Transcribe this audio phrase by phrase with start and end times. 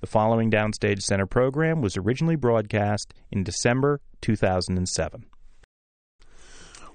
[0.00, 5.24] The following Downstage Center program was originally broadcast in December 2007.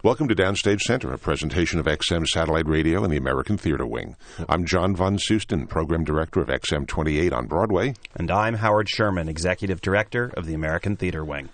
[0.03, 4.15] Welcome to Downstage Center, a presentation of XM Satellite Radio and the American Theater Wing.
[4.47, 7.95] I'm John Von Soosten, Program Director of XM 28 on Broadway.
[8.15, 11.49] And I'm Howard Sherman, Executive Director of the American Theater Wing.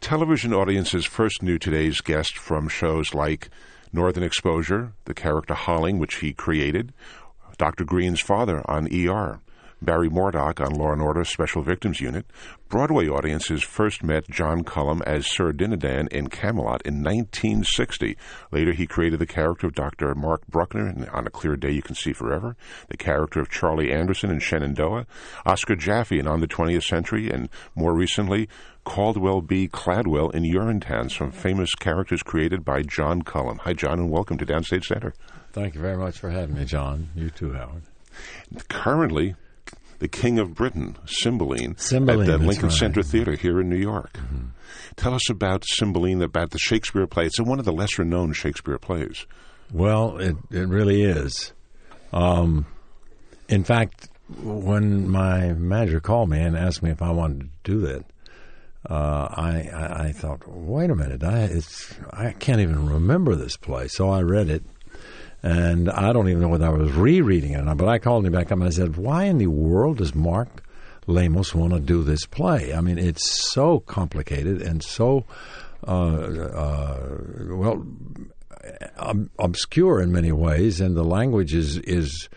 [0.00, 3.48] Television audiences first knew today's guest from shows like
[3.90, 6.92] Northern Exposure, the character Holling, which he created,
[7.56, 7.84] Dr.
[7.84, 9.40] Green's father on ER.
[9.82, 12.26] Barry Moredock on Law and Order Special Victims Unit,
[12.68, 18.16] Broadway audiences first met John Cullum as Sir Dinadan in Camelot in 1960.
[18.52, 20.14] Later, he created the character of Dr.
[20.14, 22.56] Mark Bruckner in On a Clear Day You Can See Forever,
[22.88, 25.06] the character of Charlie Anderson in Shenandoah,
[25.46, 28.48] Oscar Jaffe in On the 20th Century, and more recently,
[28.84, 29.66] Caldwell B.
[29.66, 33.58] Cladwell in Urinetown, some famous characters created by John Cullum.
[33.58, 35.14] Hi, John, and welcome to Downstage Center.
[35.52, 37.08] Thank you very much for having me, John.
[37.14, 37.82] You too, Howard.
[38.68, 39.34] Currently,
[40.00, 42.76] the King of Britain, Cymbeline, Cymbeline at the Lincoln right.
[42.76, 44.14] Center Theater here in New York.
[44.14, 44.46] Mm-hmm.
[44.96, 47.26] Tell us about Cymbeline, about the Shakespeare play.
[47.26, 49.26] It's one of the lesser known Shakespeare plays.
[49.72, 51.52] Well, it, it really is.
[52.12, 52.66] Um,
[53.48, 54.08] in fact,
[54.42, 58.04] when my manager called me and asked me if I wanted to do that,
[58.88, 63.56] uh, I, I, I thought, wait a minute, I it's I can't even remember this
[63.56, 63.88] play.
[63.88, 64.64] So I read it,
[65.42, 67.78] and I don't even know whether I was rereading it or not.
[67.78, 70.64] But I called him back up and I said, why in the world does Mark
[71.06, 72.74] Lamos want to do this play?
[72.74, 75.24] I mean, it's so complicated and so
[75.86, 76.98] uh, uh,
[77.48, 77.86] well
[78.98, 82.28] ob- obscure in many ways, and the language is is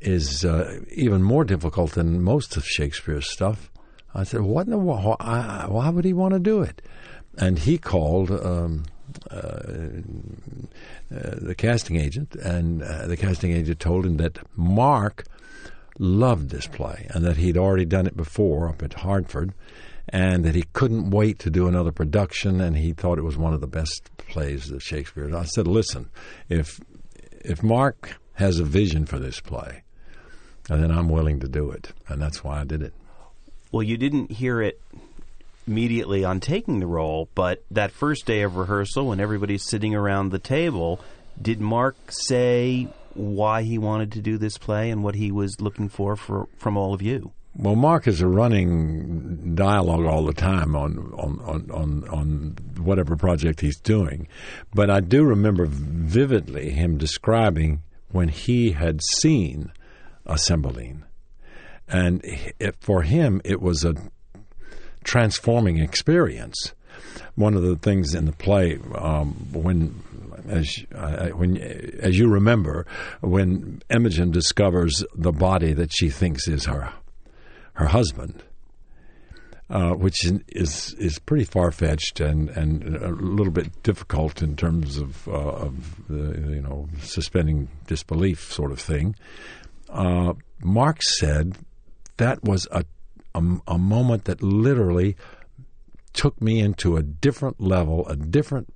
[0.00, 3.70] is uh, even more difficult than most of Shakespeare's stuff.
[4.14, 6.82] I said, "What in the why, why would he want to do it?"
[7.38, 8.84] And he called um,
[9.30, 9.62] uh,
[11.14, 15.24] uh, the casting agent, and uh, the casting agent told him that Mark
[15.98, 19.54] loved this play and that he'd already done it before up at Hartford,
[20.08, 23.54] and that he couldn't wait to do another production, and he thought it was one
[23.54, 25.34] of the best plays that Shakespeare.
[25.34, 26.10] I said, "Listen,
[26.48, 26.80] if
[27.44, 29.82] if Mark has a vision for this play,
[30.68, 32.94] then I'm willing to do it," and that's why I did it.
[33.72, 34.80] Well, you didn't hear it
[35.66, 40.30] immediately on taking the role, but that first day of rehearsal, when everybody's sitting around
[40.30, 41.00] the table,
[41.40, 45.88] did Mark say why he wanted to do this play and what he was looking
[45.88, 47.32] for, for from all of you?
[47.58, 53.16] Well, Mark is a running dialogue all the time on, on, on, on, on whatever
[53.16, 54.28] project he's doing.
[54.74, 59.72] But I do remember vividly him describing when he had seen
[60.26, 60.36] a
[61.88, 63.94] and it, for him, it was a
[65.06, 66.72] transforming experience.
[67.36, 70.02] One of the things in the play, um, when
[70.48, 71.56] as uh, when
[72.00, 72.86] as you remember,
[73.20, 76.92] when Imogen discovers the body that she thinks is her
[77.74, 78.42] her husband,
[79.68, 84.96] uh, which is is pretty far fetched and, and a little bit difficult in terms
[84.96, 89.14] of uh, of the you know suspending disbelief sort of thing.
[89.88, 91.56] Uh, Mark said
[92.16, 92.84] that was a,
[93.36, 95.16] a, a moment that literally
[96.12, 98.72] took me into a different level, a different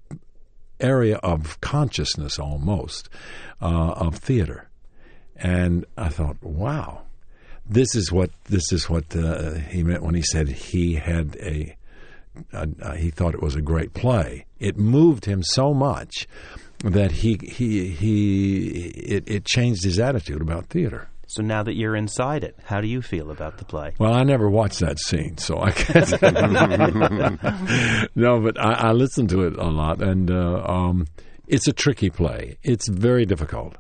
[0.79, 3.09] area of consciousness almost
[3.61, 4.69] uh, of theater,
[5.37, 7.03] and I thought, wow,
[7.67, 11.77] this is what this is what uh, he meant when he said he had a,
[12.53, 14.47] a he thought it was a great play.
[14.59, 16.27] It moved him so much
[16.85, 21.10] that he he he it, it changed his attitude about theater.
[21.31, 23.93] So now that you're inside it, how do you feel about the play?
[24.01, 26.11] Well, I never watched that scene, so I can't.
[28.17, 31.07] no, but I, I listen to it a lot, and uh, um,
[31.47, 32.59] it's a tricky play.
[32.65, 33.79] It's very difficult,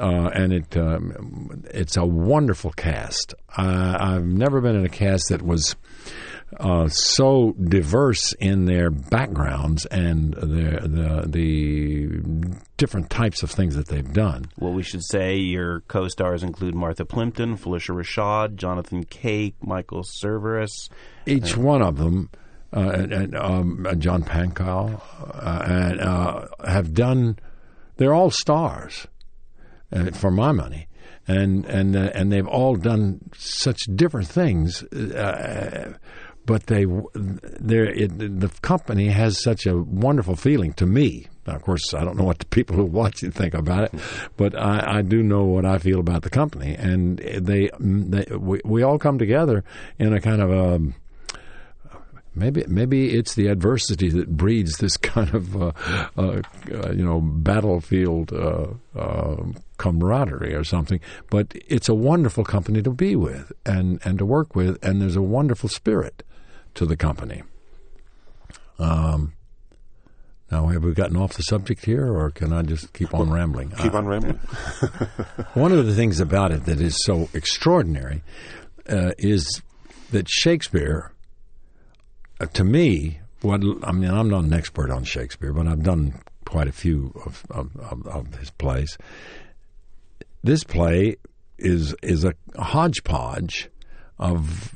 [0.00, 3.34] uh, and it um, it's a wonderful cast.
[3.54, 5.76] I, I've never been in a cast that was
[6.56, 13.88] uh, so diverse in their backgrounds and their, the the different types of things that
[13.88, 14.46] they've done.
[14.58, 20.88] Well, we should say your co-stars include Martha Plimpton, Phylicia Rashad, Jonathan Cake, Michael Cerveris.
[21.26, 22.30] Each uh, one of them,
[22.74, 27.38] uh, and, and um, John Pankow, uh, and uh, have done.
[27.96, 29.06] They're all stars,
[29.92, 30.88] uh, for my money
[31.28, 34.82] and and uh, and they've all done such different things.
[36.48, 41.26] But they, the company has such a wonderful feeling to me.
[41.46, 44.00] Now, of course, I don't know what the people who watch it think about it,
[44.38, 48.62] but I, I do know what I feel about the company, and they, they we,
[48.64, 49.62] we all come together
[49.98, 50.80] in a kind of a
[52.34, 55.72] maybe maybe it's the adversity that breeds this kind of uh,
[56.16, 56.40] uh,
[56.72, 59.44] uh, you know battlefield uh, uh,
[59.76, 60.98] camaraderie or something.
[61.28, 65.16] But it's a wonderful company to be with and and to work with, and there's
[65.16, 66.22] a wonderful spirit
[66.74, 67.42] to the company.
[68.78, 69.32] Um.
[70.50, 73.70] Now, have we gotten off the subject here, or can I just keep on rambling?
[73.72, 74.36] Keep on rambling.
[75.54, 78.22] One of the things about it that is so extraordinary
[78.88, 79.60] uh, is
[80.10, 81.12] that Shakespeare,
[82.40, 86.14] uh, to me, what I mean, I'm not an expert on Shakespeare, but I've done
[86.46, 88.96] quite a few of, of, of, of his plays.
[90.42, 91.16] This play
[91.58, 93.68] is is a hodgepodge
[94.18, 94.72] of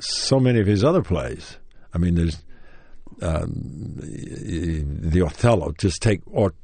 [0.00, 1.58] so, many of his other plays.
[1.92, 2.42] I mean, there's
[3.22, 5.72] um, the Othello.
[5.78, 6.54] Just take or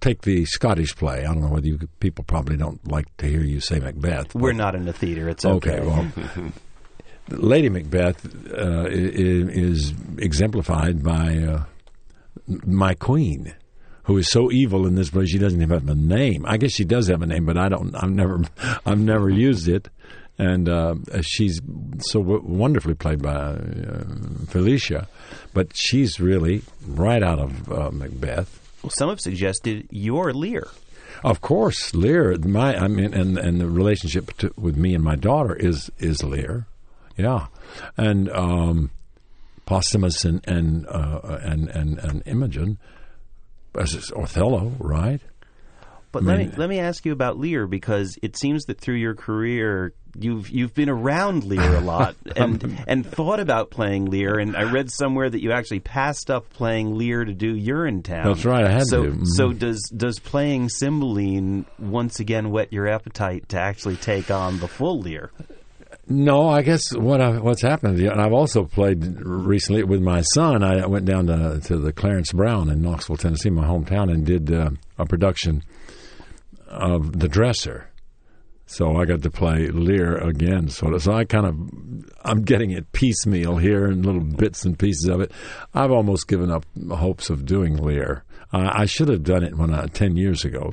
[0.00, 1.20] take the Scottish play.
[1.20, 4.34] I don't know whether you people probably don't like to hear you say Macbeth.
[4.34, 5.28] We're not in the theater.
[5.28, 5.78] It's okay.
[5.78, 5.86] okay.
[5.86, 6.52] Well,
[7.30, 11.64] Lady Macbeth uh, is, is exemplified by uh,
[12.66, 13.54] my queen,
[14.04, 16.44] who is so evil in this play she doesn't even have a name.
[16.46, 17.94] I guess she does have a name, but I don't.
[17.94, 18.42] I've never,
[18.86, 19.88] I've never used it.
[20.36, 21.60] And uh, she's
[21.98, 23.54] so w- wonderfully played by uh,
[24.46, 25.06] Phylicia,
[25.52, 28.60] but she's really right out of uh, Macbeth.
[28.82, 30.66] Well, some have suggested you're Lear.
[31.22, 32.36] Of course, Lear.
[32.38, 36.22] My, I mean, and and the relationship to, with me and my daughter is is
[36.24, 36.66] Lear.
[37.16, 37.46] Yeah,
[37.96, 38.90] and um,
[39.66, 42.78] Posthumus and and uh, and and and Imogen,
[43.78, 45.20] as Othello, right?
[46.12, 48.96] But I let me let me ask you about Lear because it seems that through
[48.96, 54.38] your career you've you've been around Lear a lot and and thought about playing Lear
[54.38, 58.24] and I read somewhere that you actually passed up playing Lear to do Urinetown.
[58.24, 59.10] That's right, I had so, to.
[59.10, 59.26] Mhm.
[59.26, 64.68] So does does playing Cymbeline once again whet your appetite to actually take on the
[64.68, 65.30] full Lear?
[66.06, 70.62] No, I guess what I, what's happened, and I've also played recently with my son.
[70.62, 74.52] I went down to to the Clarence Brown in Knoxville, Tennessee, my hometown, and did
[74.52, 75.62] uh, a production
[76.68, 77.88] of The Dresser.
[78.66, 81.02] So I got to play Lear again, sort of.
[81.02, 85.20] So I kind of, I'm getting it piecemeal here and little bits and pieces of
[85.20, 85.32] it.
[85.74, 88.24] I've almost given up hopes of doing Lear.
[88.52, 90.72] I I should have done it when I ten years ago,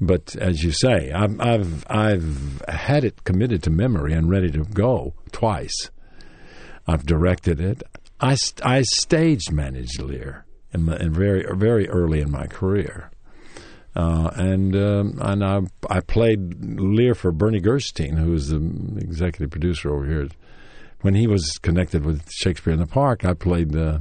[0.00, 4.64] but as you say, I've, I've I've had it committed to memory and ready to
[4.64, 5.90] go twice.
[6.86, 7.82] I've directed it.
[8.20, 10.44] I, I stage managed Lear
[10.74, 13.09] in, the, in very very early in my career,
[13.96, 18.56] uh, and um, and I I played Lear for Bernie Gersten, who was the
[18.98, 20.28] executive producer over here.
[21.00, 23.74] When he was connected with Shakespeare in the Park, I played.
[23.74, 24.00] Uh,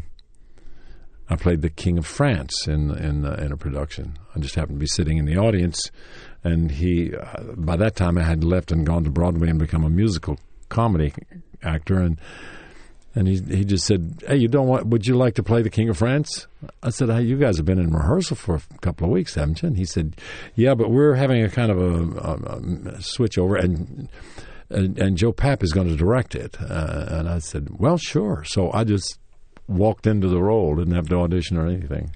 [1.31, 4.17] I played the King of France in in uh, in a production.
[4.35, 5.91] I just happened to be sitting in the audience,
[6.43, 7.15] and he.
[7.15, 10.39] Uh, by that time, I had left and gone to Broadway and become a musical
[10.69, 11.13] comedy
[11.63, 12.19] actor, and
[13.15, 14.87] and he he just said, "Hey, you don't want?
[14.87, 16.47] Would you like to play the King of France?"
[16.83, 19.61] I said, hey, "You guys have been in rehearsal for a couple of weeks, haven't
[19.61, 20.15] you?" And he said,
[20.55, 24.09] "Yeah, but we're having a kind of a, a, a switch over and."
[24.71, 28.43] And, and Joe Papp is going to direct it, uh, and I said, "Well, sure."
[28.43, 29.17] So I just
[29.67, 32.11] walked into the role, didn't have to audition or anything.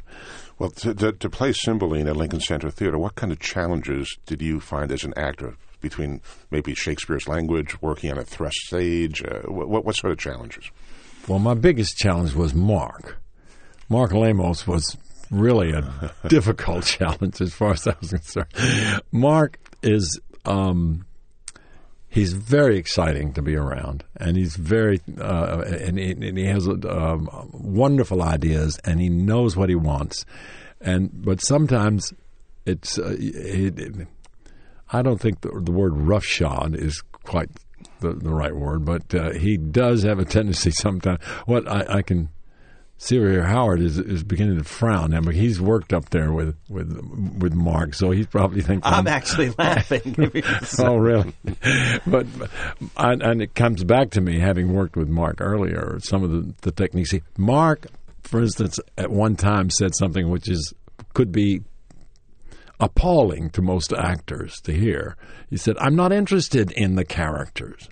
[0.59, 4.43] Well, to, to, to play Cymbeline at Lincoln Center Theater, what kind of challenges did
[4.43, 9.23] you find as an actor between maybe Shakespeare's language, working on a thrust stage?
[9.23, 10.71] Uh, what, what sort of challenges?
[11.27, 13.17] Well, my biggest challenge was Mark.
[13.89, 14.97] Mark Lamos was
[15.29, 18.47] really a difficult challenge as far as I was concerned.
[19.11, 21.05] Mark is um,
[22.09, 26.67] he's very exciting to be around, and he's very uh, and, he, and he has
[26.67, 30.25] um, wonderful ideas, and he knows what he wants.
[30.81, 32.13] And but sometimes
[32.65, 34.07] it's uh, it, it,
[34.93, 37.49] I don't think the, the word roughshod is quite
[37.99, 41.23] the, the right word, but uh, he does have a tendency sometimes.
[41.45, 42.29] What I, I can
[42.97, 46.31] see over here, Howard is is beginning to frown now, but he's worked up there
[46.31, 46.95] with with
[47.39, 50.15] with Mark, so he's probably thinks I'm actually laughing.
[50.79, 51.33] oh, really?
[52.05, 52.27] but
[52.97, 55.97] and, and it comes back to me having worked with Mark earlier.
[56.01, 57.11] Some of the, the techniques.
[57.11, 57.87] He, Mark,
[58.21, 60.73] for instance, at one time said something which is
[61.13, 61.61] could be
[62.83, 65.15] appalling to most actors to hear.
[65.49, 67.89] He said, "I'm not interested in the characters.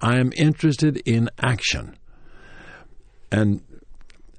[0.00, 1.96] I am interested in action."
[3.32, 3.62] And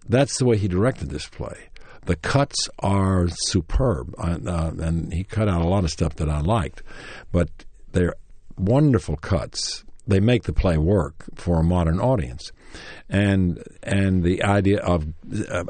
[0.08, 1.70] that's the way he directed this play.
[2.06, 6.30] The cuts are superb, uh, uh, and he cut out a lot of stuff that
[6.30, 6.84] I liked,
[7.32, 7.50] but
[7.94, 8.14] they're
[8.58, 9.84] wonderful cuts.
[10.08, 12.52] They make the play work for a modern audience,
[13.10, 15.08] and and the idea of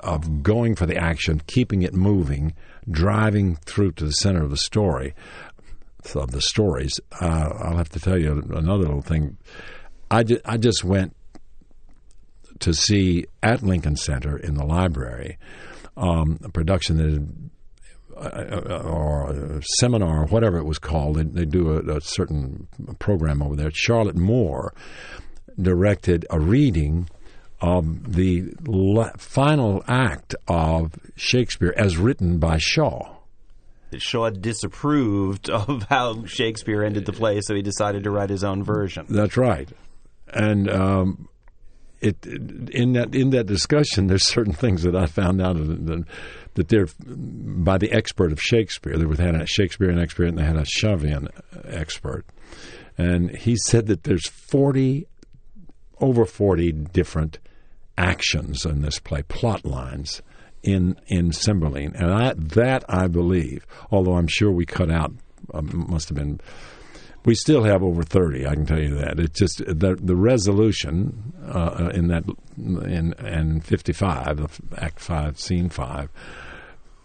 [0.04, 2.54] of going for the action, keeping it moving,
[2.90, 5.14] driving through to the center of the story,
[6.14, 7.00] of the stories.
[7.20, 9.38] Uh, I'll have to tell you another little thing.
[10.12, 11.16] I, ju- I just went
[12.60, 15.38] to see at Lincoln Center in the library
[15.98, 17.50] um, a production that had
[18.18, 21.18] uh, or a seminar or whatever it was called.
[21.18, 23.72] They, they do a, a, certain program over there.
[23.72, 24.74] Charlotte Moore
[25.62, 27.10] directed a reading
[27.62, 33.16] of the le- final act of Shakespeare as written by Shaw.
[33.98, 38.64] Shaw disapproved of how Shakespeare ended the play, so he decided to write his own
[38.64, 39.06] version.
[39.10, 39.70] That's right,
[40.28, 41.30] and um,
[42.02, 46.06] it in that in that discussion, there's certain things that I found out that,
[46.56, 48.98] that they're by the expert of Shakespeare.
[48.98, 51.30] They had a Shakespearean expert and they had a Shavian
[51.66, 52.26] expert,
[52.98, 55.08] and he said that there's forty
[56.00, 57.40] over forty different
[57.98, 60.22] actions in this play, plot lines
[60.64, 63.66] in in Cymbeline, and I, that I believe.
[63.92, 65.14] Although I'm sure we cut out
[65.54, 66.40] um, must have been.
[67.26, 68.46] We still have over thirty.
[68.46, 69.20] I can tell you that.
[69.20, 72.24] It's just the the resolution uh, in that
[72.58, 76.10] in fifty five, Act five, Scene five,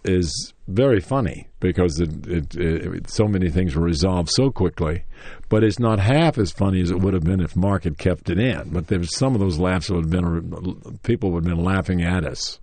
[0.04, 5.04] is very funny because it, it, it, so many things were resolved so quickly.
[5.49, 8.30] But it's not half as funny as it would have been if Mark had kept
[8.30, 8.71] it in.
[8.71, 11.64] But there was some of those laughs that would have been people would have been
[11.64, 12.59] laughing at us.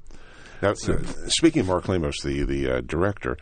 [0.61, 3.37] Now, so, uh, speaking of Mark Lamos, the the uh, director,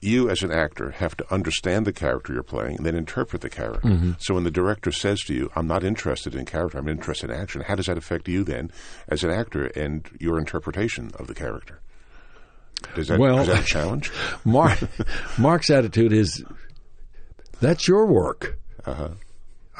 [0.00, 3.48] you as an actor have to understand the character you're playing and then interpret the
[3.48, 3.88] character.
[3.88, 4.12] Mm-hmm.
[4.18, 7.36] So when the director says to you, "I'm not interested in character, I'm interested in
[7.36, 8.70] action," how does that affect you then
[9.08, 11.80] as an actor and your interpretation of the character?
[12.96, 14.10] Is that, well, is that a challenge?
[14.44, 14.78] Mark,
[15.38, 16.44] Mark's attitude is,
[17.60, 19.10] "That's your work." Uh-huh.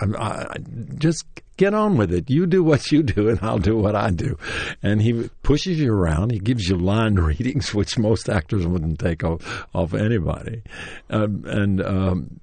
[0.00, 0.56] I,
[0.96, 1.24] just
[1.56, 2.30] get on with it.
[2.30, 4.38] You do what you do, and I'll do what I do.
[4.82, 6.30] And he pushes you around.
[6.30, 10.62] He gives you line readings, which most actors wouldn't take off, off anybody.
[11.10, 12.40] Um, and um,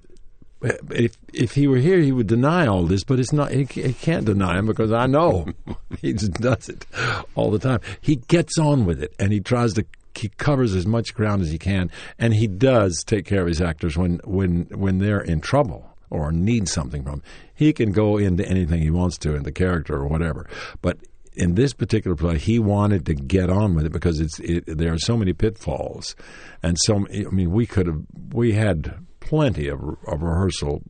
[0.62, 3.50] if if he were here, he would deny all this, but it's not.
[3.52, 5.46] He, he can't deny him because I know
[6.00, 6.86] he just does it
[7.34, 7.80] all the time.
[8.00, 9.84] He gets on with it, and he tries to.
[10.18, 13.60] He covers as much ground as he can, and he does take care of his
[13.60, 17.22] actors when when when they're in trouble or need something from him.
[17.54, 20.48] He can go into anything he wants to in the character or whatever.
[20.82, 20.98] But
[21.34, 24.92] in this particular play, he wanted to get on with it because it's it, there
[24.92, 26.16] are so many pitfalls,
[26.62, 30.82] and so I mean we could have we had plenty of, of rehearsal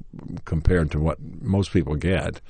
[0.45, 2.41] compared to what most people get.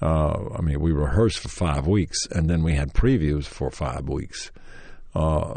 [0.00, 4.08] Uh, I mean, we rehearsed for five weeks, and then we had previews for five
[4.08, 4.52] weeks
[5.18, 5.54] uh,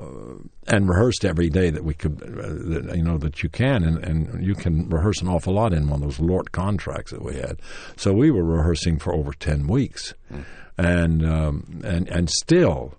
[0.68, 4.04] and rehearsed every day that we could, uh, that, you know, that you can, and,
[4.04, 7.36] and you can rehearse an awful lot in one of those LORT contracts that we
[7.36, 7.60] had.
[7.96, 10.44] So we were rehearsing for over ten weeks, mm.
[10.78, 12.96] and um, and and still,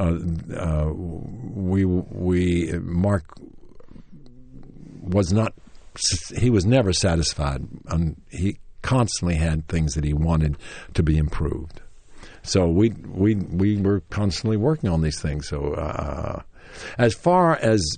[0.00, 0.18] uh,
[0.56, 3.24] uh, we we Mark
[5.00, 5.54] was not
[6.36, 7.66] he was never satisfied.
[7.86, 10.56] Um, he constantly had things that he wanted
[10.94, 11.79] to be improved.
[12.50, 15.46] So we we we were constantly working on these things.
[15.46, 16.42] So uh,
[16.98, 17.96] as far as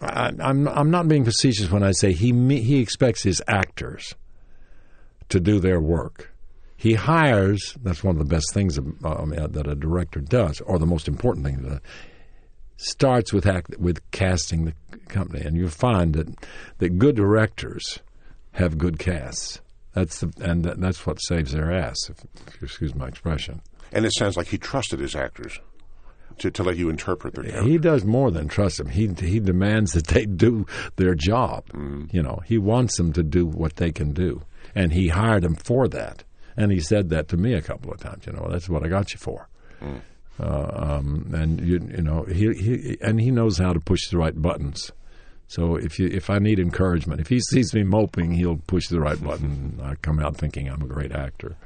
[0.00, 4.16] I, am I'm, I'm not being facetious when I say he he expects his actors
[5.28, 6.32] to do their work.
[6.76, 7.76] He hires.
[7.80, 11.46] That's one of the best things um, that a director does, or the most important
[11.46, 11.62] thing.
[11.62, 11.80] That
[12.78, 14.74] starts with act, with casting the
[15.06, 16.26] company, and you find that
[16.78, 18.00] that good directors
[18.50, 19.60] have good casts.
[19.94, 23.62] That's the and that's what saves their ass, if, if you excuse my expression.
[23.92, 25.58] And it sounds like he trusted his actors
[26.38, 27.68] to, to let you interpret their character.
[27.68, 28.88] He does more than trust them.
[28.88, 30.66] He he demands that they do
[30.96, 31.66] their job.
[31.68, 32.12] Mm.
[32.12, 34.42] You know, he wants them to do what they can do,
[34.74, 36.24] and he hired them for that.
[36.56, 38.26] And he said that to me a couple of times.
[38.26, 39.48] You know, that's what I got you for.
[39.80, 40.00] Mm.
[40.38, 44.18] Uh, um, and you, you know, he, he and he knows how to push the
[44.18, 44.92] right buttons.
[45.48, 49.00] So if you if I need encouragement, if he sees me moping, he'll push the
[49.00, 49.80] right button.
[49.82, 51.56] I come out thinking I'm a great actor.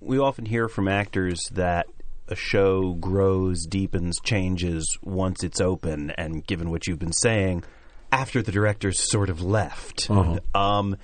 [0.00, 1.86] We often hear from actors that
[2.28, 7.64] a show grows, deepens, changes once it's open, and given what you've been saying,
[8.12, 10.38] after the director's sort of left, uh-huh.
[10.54, 10.96] um,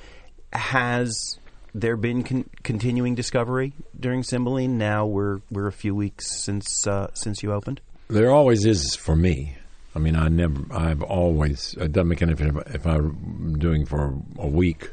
[0.52, 1.38] has
[1.74, 4.78] there been con- continuing discovery during Cymbeline?
[4.78, 7.80] Now we're we're a few weeks since uh, since you opened.
[8.08, 9.56] There always is for me.
[9.94, 10.64] I mean, I never.
[10.70, 11.74] I've always.
[11.78, 14.90] It doesn't make any difference if I'm doing for a week,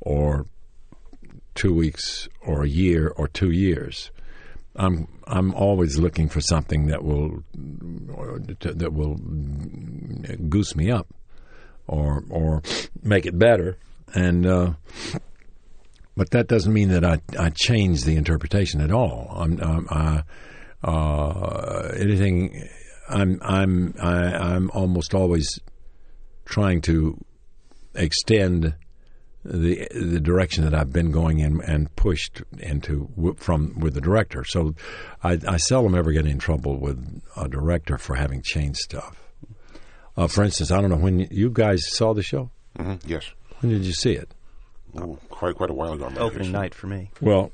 [0.00, 0.46] or
[1.54, 4.10] two weeks, or a year, or two years.
[4.76, 9.16] I'm I'm always looking for something that will that will
[10.48, 11.06] goose me up,
[11.86, 12.62] or or
[13.02, 13.78] make it better.
[14.14, 14.72] And uh,
[16.16, 19.32] but that doesn't mean that I I change the interpretation at all.
[19.34, 20.22] I'm, I'm I,
[20.82, 22.68] uh, anything
[23.08, 25.48] I'm I'm I, am i am almost always
[26.44, 27.18] trying to
[27.94, 28.74] extend
[29.44, 34.44] the the direction that I've been going in and pushed into from with the director.
[34.44, 34.74] So
[35.22, 39.16] I, I seldom ever get in trouble with a director for having changed stuff.
[40.16, 42.50] Uh, for instance, I don't know when you, you guys saw the show.
[42.76, 43.30] hmm Yes.
[43.60, 44.30] When did you see it?
[44.96, 46.10] Oh, quite quite a while ago.
[46.18, 47.10] Opening night for me.
[47.20, 47.50] Well,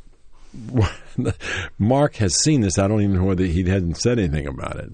[1.79, 2.79] Mark has seen this.
[2.79, 4.91] I don't even know whether he hasn't said anything about it,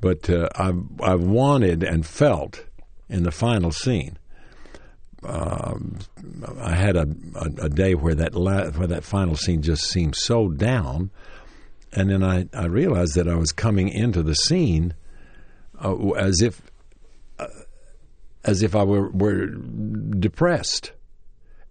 [0.00, 2.64] but uh, I've I've wanted and felt
[3.08, 4.18] in the final scene.
[5.22, 5.98] Um,
[6.60, 10.16] I had a, a, a day where that la- where that final scene just seemed
[10.16, 11.10] so down,
[11.92, 14.94] and then I, I realized that I was coming into the scene
[15.82, 16.62] uh, as if
[17.38, 17.46] uh,
[18.44, 20.92] as if I were were depressed.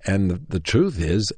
[0.05, 1.31] And the, the truth is,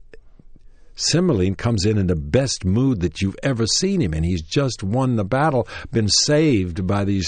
[1.01, 4.13] Cymbeline comes in in the best mood that you've ever seen him.
[4.13, 7.27] And he's just won the battle, been saved by these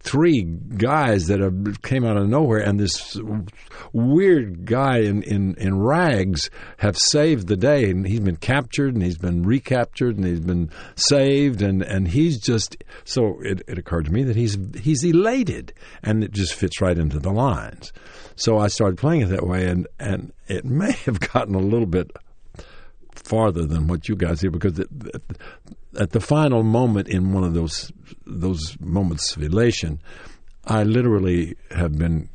[0.00, 3.18] three guys that have came out of nowhere, and this
[3.92, 7.90] weird guy in, in, in rags have saved the day.
[7.90, 12.38] And he's been captured, and he's been recaptured, and he's been saved, and, and he's
[12.40, 13.40] just so.
[13.42, 17.18] It, it occurred to me that he's he's elated, and it just fits right into
[17.18, 17.92] the lines.
[18.36, 21.86] So I started playing it that way, and and it may have gotten a little
[21.86, 22.10] bit
[23.14, 24.88] farther than what you guys did because at,
[25.98, 27.92] at the final moment in one of those
[28.26, 30.00] those moments of elation,
[30.66, 32.28] I literally have been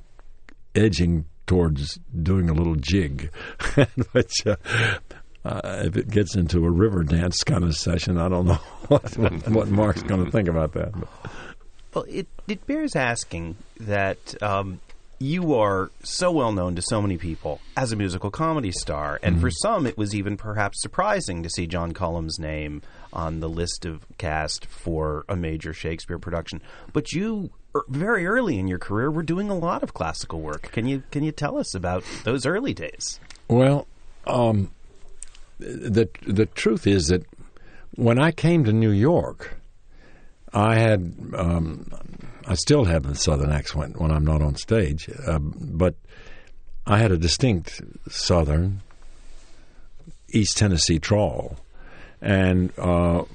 [0.75, 3.31] edging towards doing a little jig,
[4.11, 4.45] which.
[4.45, 4.55] Uh,
[5.45, 8.55] uh, if it gets into a river dance kind of session, I don't know
[8.89, 9.15] what,
[9.47, 10.91] what Mark's going to think about that.
[10.91, 11.07] But.
[11.93, 14.81] Well, it, it bears asking that um,
[15.19, 19.41] you are so well known to so many people as a musical comedy star, and
[19.41, 22.81] for some, it was even perhaps surprising to see John Cullum's name
[23.11, 26.61] on the list of cast for a major Shakespeare production.
[26.93, 30.71] But you, er, very early in your career, were doing a lot of classical work.
[30.71, 33.19] Can you can you tell us about those early days?
[33.47, 33.87] Well,
[34.27, 34.71] um,
[35.59, 37.25] the the truth is that
[37.95, 39.57] when I came to New York,
[40.53, 41.91] I had um,
[42.47, 45.95] I still have the southern accent when I'm not on stage, uh, but
[46.85, 48.81] I had a distinct southern
[50.29, 51.57] East Tennessee drawl,
[52.21, 53.25] and uh,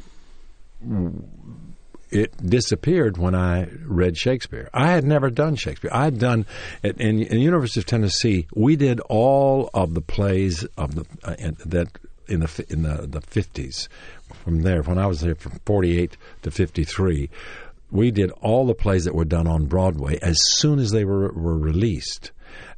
[2.10, 4.70] it disappeared when I read Shakespeare.
[4.72, 5.90] I had never done Shakespeare.
[5.92, 6.46] I had done
[6.82, 8.46] at, in, in the University of Tennessee.
[8.54, 11.88] We did all of the plays of the uh, in, that
[12.28, 13.88] in the in the the fifties.
[14.44, 17.28] From there, when I was there from forty eight to fifty three,
[17.92, 21.30] we did all the plays that were done on Broadway as soon as they were
[21.32, 22.32] were released.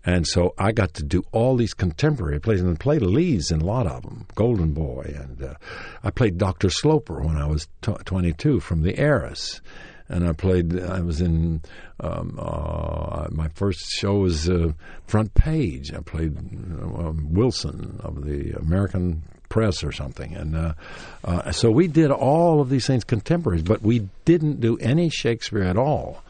[0.04, 3.64] And so I got to do all these contemporary plays and played leads in a
[3.64, 4.26] lot of them.
[4.34, 5.54] Golden Boy, and uh,
[6.02, 9.62] I played Doctor Sloper when I was t- 22 from The Heiress,
[10.08, 10.78] and I played.
[10.78, 11.62] I was in
[12.00, 14.72] um, uh, my first show was uh,
[15.06, 15.94] Front Page.
[15.94, 19.22] I played uh, Wilson of the American
[19.54, 20.74] Press or something, and uh,
[21.22, 25.62] uh, so we did all of these things contemporaries, but we didn't do any Shakespeare
[25.62, 26.24] at all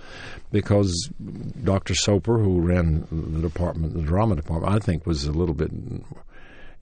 [0.53, 1.09] because
[1.65, 1.95] Dr.
[1.95, 5.71] Soper, who ran the department, the drama department, I think was a little bit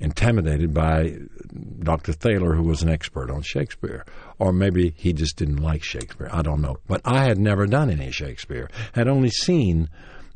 [0.01, 1.17] intimidated by
[1.79, 2.13] Dr.
[2.13, 4.05] Thaler, who was an expert on Shakespeare.
[4.41, 6.29] Or maybe he just didn't like Shakespeare.
[6.33, 6.79] I don't know.
[6.89, 9.89] But I had never done any Shakespeare, had only seen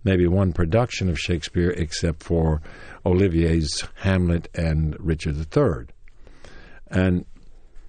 [0.04, 2.62] maybe one production of Shakespeare except for
[3.04, 5.88] Olivier's Hamlet and Richard III.
[6.88, 7.24] And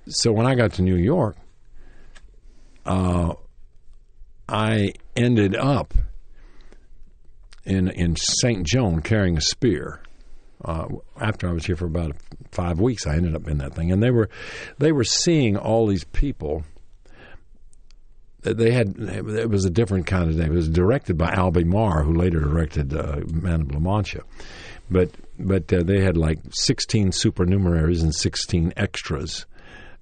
[0.07, 1.35] so when I got to New York,
[2.85, 3.33] uh,
[4.47, 5.93] I ended up
[7.65, 8.65] in in St.
[8.65, 10.01] Joan carrying a spear.
[10.63, 10.87] Uh,
[11.19, 12.15] after I was here for about
[12.51, 14.29] five weeks, I ended up in that thing, and they were
[14.79, 16.63] they were seeing all these people.
[18.41, 20.45] They had it was a different kind of day.
[20.45, 24.23] It was directed by Albert Marre, who later directed uh, Man of La Mancha,
[24.89, 29.45] but but uh, they had like sixteen supernumeraries and sixteen extras,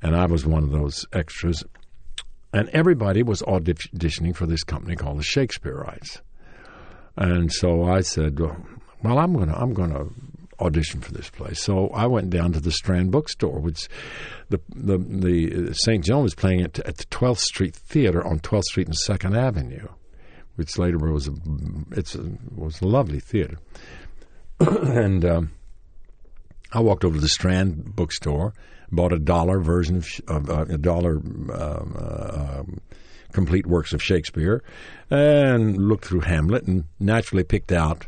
[0.02, 1.64] and I was one of those extras
[2.56, 6.22] and everybody was auditioning for this company called the Shakespearewrights.
[7.18, 10.10] And so I said, "Well, I'm going to I'm to
[10.62, 13.90] audition for this place." So I went down to the Strand Bookstore, which
[14.50, 16.04] the the the St.
[16.04, 19.90] Joan was playing it at the 12th Street Theater on 12th Street and Second Avenue,
[20.56, 21.34] which later was a
[21.92, 23.58] it's a, was a lovely theater.
[24.60, 25.52] and um,
[26.72, 28.54] I walked over to the Strand Bookstore
[28.92, 32.64] bought a dollar version of, of uh, a dollar um, uh,
[33.32, 34.64] complete works of Shakespeare,
[35.10, 38.08] and looked through Hamlet, and naturally picked out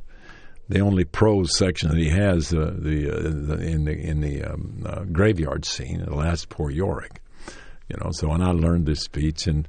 [0.70, 5.08] the only prose section that he has uh, the, the, in the in the um,
[5.12, 7.22] graveyard scene, the last poor Yorick.
[7.90, 9.68] You know, so when I learned this speech and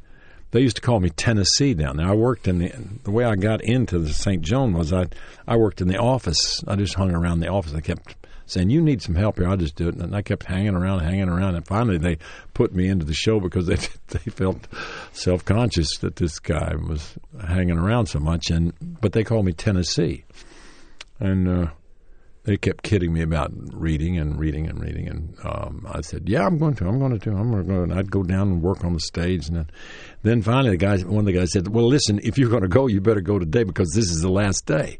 [0.50, 2.06] they used to call me Tennessee down there.
[2.06, 2.72] I worked in the
[3.04, 4.42] the way I got into the St.
[4.42, 5.06] Joan was I
[5.46, 6.62] I worked in the office.
[6.66, 7.74] I just hung around the office.
[7.74, 10.44] I kept saying, "You need some help here." I'll just do it, and I kept
[10.44, 12.18] hanging around, hanging around, and finally they
[12.54, 13.76] put me into the show because they
[14.08, 14.66] they felt
[15.12, 17.14] self conscious that this guy was
[17.46, 20.24] hanging around so much, and but they called me Tennessee,
[21.20, 21.48] and.
[21.48, 21.70] Uh,
[22.48, 26.46] they kept kidding me about reading and reading and reading, and um, I said, "Yeah,
[26.46, 26.88] I'm going to.
[26.88, 27.30] I'm going to.
[27.30, 29.70] I'm going to." And I'd go down and work on the stage, and then,
[30.22, 32.68] then finally, the guy, one of the guys said, "Well, listen, if you're going to
[32.68, 34.98] go, you better go today because this is the last day."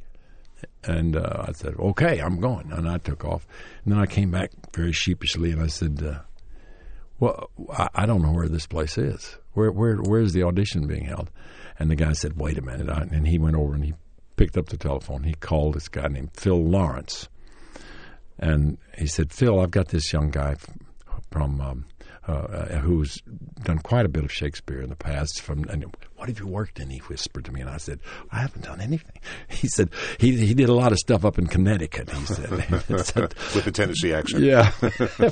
[0.85, 3.47] And uh, I said, "Okay, I'm going," and I took off.
[3.83, 6.19] And then I came back very sheepishly, and I said, uh,
[7.19, 9.39] "Well, I, I don't know where this place is.
[9.55, 11.31] Where where where is the audition being held?"
[11.79, 13.95] And the guy said, "Wait a minute," I, and he went over and he
[14.37, 15.23] picked up the telephone.
[15.23, 17.31] He called this guy named Phil Lawrence
[18.39, 20.57] and he said, "Phil, I've got this young guy
[21.31, 21.85] from um,
[22.29, 23.23] uh, who's
[23.63, 25.41] done quite a bit of Shakespeare in the past.
[25.41, 25.85] From and
[26.17, 28.81] what have you worked in?" He whispered to me, and I said, "I haven't done
[28.81, 32.51] anything." He said, "He he did a lot of stuff up in Connecticut." He said,
[32.51, 34.45] with the Tennessee accent.
[34.45, 34.73] Yeah,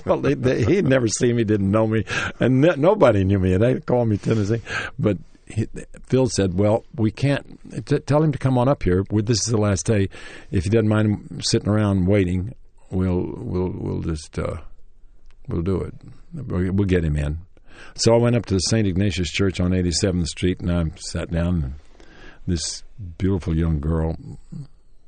[0.05, 2.05] well, they, they, he'd never seen me, didn't know me,
[2.41, 3.57] and ne- nobody knew me.
[3.57, 4.63] They called me Tennessee,
[4.99, 5.19] but.
[5.49, 5.69] He,
[6.09, 9.05] Phil said, "Well, we can't t- tell him to come on up here.
[9.09, 10.09] This is the last day.
[10.51, 12.53] If he doesn't mind sitting around waiting,
[12.91, 14.57] we'll we'll we'll just uh,
[15.49, 15.95] we'll do it.
[16.35, 17.39] We'll get him in.
[17.95, 18.87] So I went up to the St.
[18.87, 21.63] Ignatius Church on 87th Street, and I sat down.
[21.63, 21.75] And
[22.47, 22.83] this
[23.19, 24.17] beautiful young girl,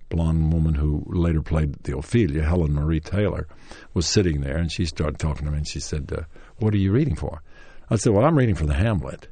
[0.08, 3.46] blonde woman who later played the Ophelia, Helen Marie Taylor,
[3.94, 6.22] was sitting there, and she started talking to me, and she said, uh,
[6.58, 7.42] "What are you reading for?"
[7.90, 9.28] I said, "Well, I'm reading for the Hamlet."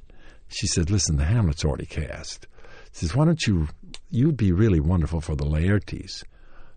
[0.49, 2.47] She said, "Listen, the Hamlet's already cast."
[2.93, 3.69] She says, "Why don't you?
[4.11, 6.23] You'd be really wonderful for the Laertes."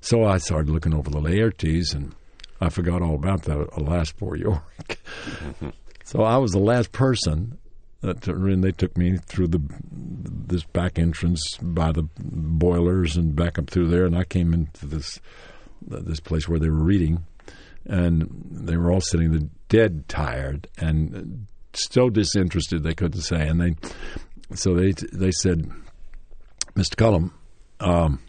[0.02, 2.16] So I started looking over the Laertes, and
[2.62, 5.02] I forgot all about the Alas Poor Yorick.
[6.04, 7.58] so I was the last person
[8.02, 13.60] that and they took me through the this back entrance by the boilers and back
[13.60, 15.20] up through there, and I came into this
[15.82, 17.26] this place where they were reading,
[17.86, 23.62] and they were all sitting there dead tired and so disinterested they couldn't say, and
[23.62, 23.76] they
[24.56, 25.70] so they they said,
[26.76, 26.96] Mr.
[26.96, 27.34] Cullum.
[27.82, 28.20] Um,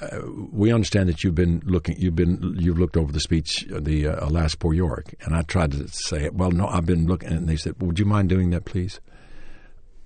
[0.00, 3.78] uh, we understand that you've been looking, you've been, you've looked over the speech, uh,
[3.80, 7.30] the uh, Alas Poor Yorick, and I tried to say, well, no, I've been looking,
[7.30, 9.00] and they said, would you mind doing that, please?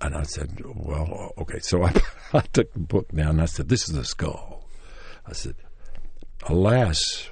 [0.01, 1.59] And I said, well, okay.
[1.61, 1.93] So I,
[2.33, 4.69] I took the book down, and I said, this is a skull.
[5.27, 5.57] I said,
[6.45, 7.29] alas,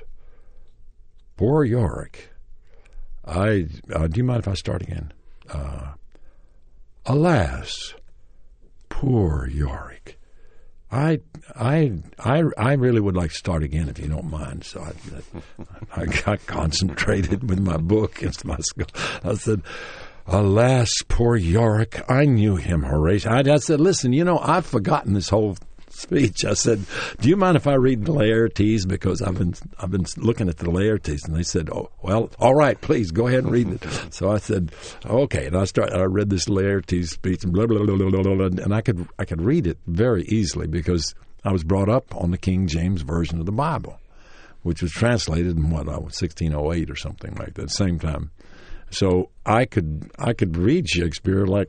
[1.37, 2.31] poor Yorick.
[3.25, 5.13] I uh, do you mind if I start again?
[5.49, 5.95] Uh,
[7.05, 7.95] alas,
[8.89, 10.16] poor Yorick.
[10.97, 11.21] I,
[11.55, 14.65] I, I, I really would like to start again if you don't mind.
[14.65, 18.87] So I, I got concentrated with my book against my skull.
[19.23, 19.63] I said,
[20.27, 22.03] Alas, poor Yorick.
[22.09, 23.31] I knew him, Horatio.
[23.31, 25.57] I, I said, listen, you know, I've forgotten this whole
[25.97, 26.45] speech.
[26.45, 26.85] I said,
[27.21, 30.59] "Do you mind if I read the Laertes because I've been I've been looking at
[30.59, 33.81] the Laertes?" And they said, "Oh, well, all right, please go ahead and read it."
[33.81, 34.11] Mm-hmm.
[34.11, 34.73] so I said,
[35.05, 35.97] "Okay." And I started.
[35.97, 39.07] I read this Laertes speech and blah blah blah blah blah, blah and I could
[39.19, 43.03] I could read it very easily because I was brought up on the King James
[43.03, 44.01] version of the Bible,
[44.63, 47.71] which was translated in what 1608 or something like that.
[47.71, 48.31] Same time.
[48.91, 51.69] So I could I could read Shakespeare like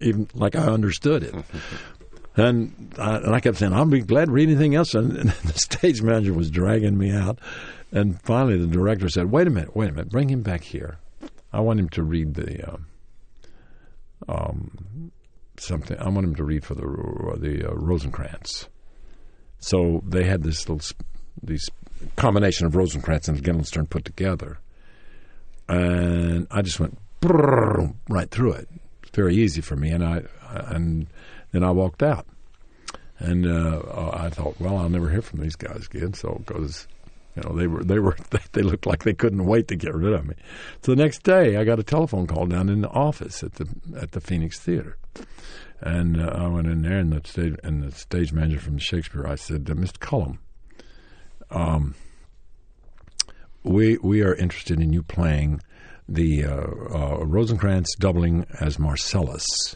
[0.00, 1.34] even like I understood it.
[2.36, 4.94] And I, and I kept saying, I'll be glad to read anything else.
[4.94, 7.38] And, and the stage manager was dragging me out.
[7.92, 10.98] And finally, the director said, Wait a minute, wait a minute, bring him back here.
[11.52, 12.86] I want him to read the um,
[14.28, 15.12] um,
[15.58, 15.96] something.
[15.98, 16.82] I want him to read for the
[17.38, 18.68] the uh, Rosencrantz.
[19.58, 20.84] So they had this little
[21.42, 21.68] these
[22.16, 24.58] combination of Rosencrantz and Guildenstern put together,
[25.68, 28.68] and I just went right through it.
[29.14, 31.06] Very easy for me, and I and
[31.56, 32.26] then I walked out.
[33.18, 36.12] And uh, I thought, well, I'll never hear from these guys again.
[36.12, 36.86] So because
[37.34, 38.14] you know they were they were
[38.52, 40.34] they looked like they couldn't wait to get rid of me.
[40.82, 43.66] So the next day, I got a telephone call down in the office at the
[43.98, 44.98] at the Phoenix Theater,
[45.80, 49.26] and uh, I went in there, and the stage and the stage manager from Shakespeare,
[49.26, 49.98] I said, Mr.
[49.98, 50.38] Cullum,
[51.50, 51.94] um,
[53.62, 55.62] we we are interested in you playing
[56.06, 59.74] the uh, uh, Rosencrantz doubling as Marcellus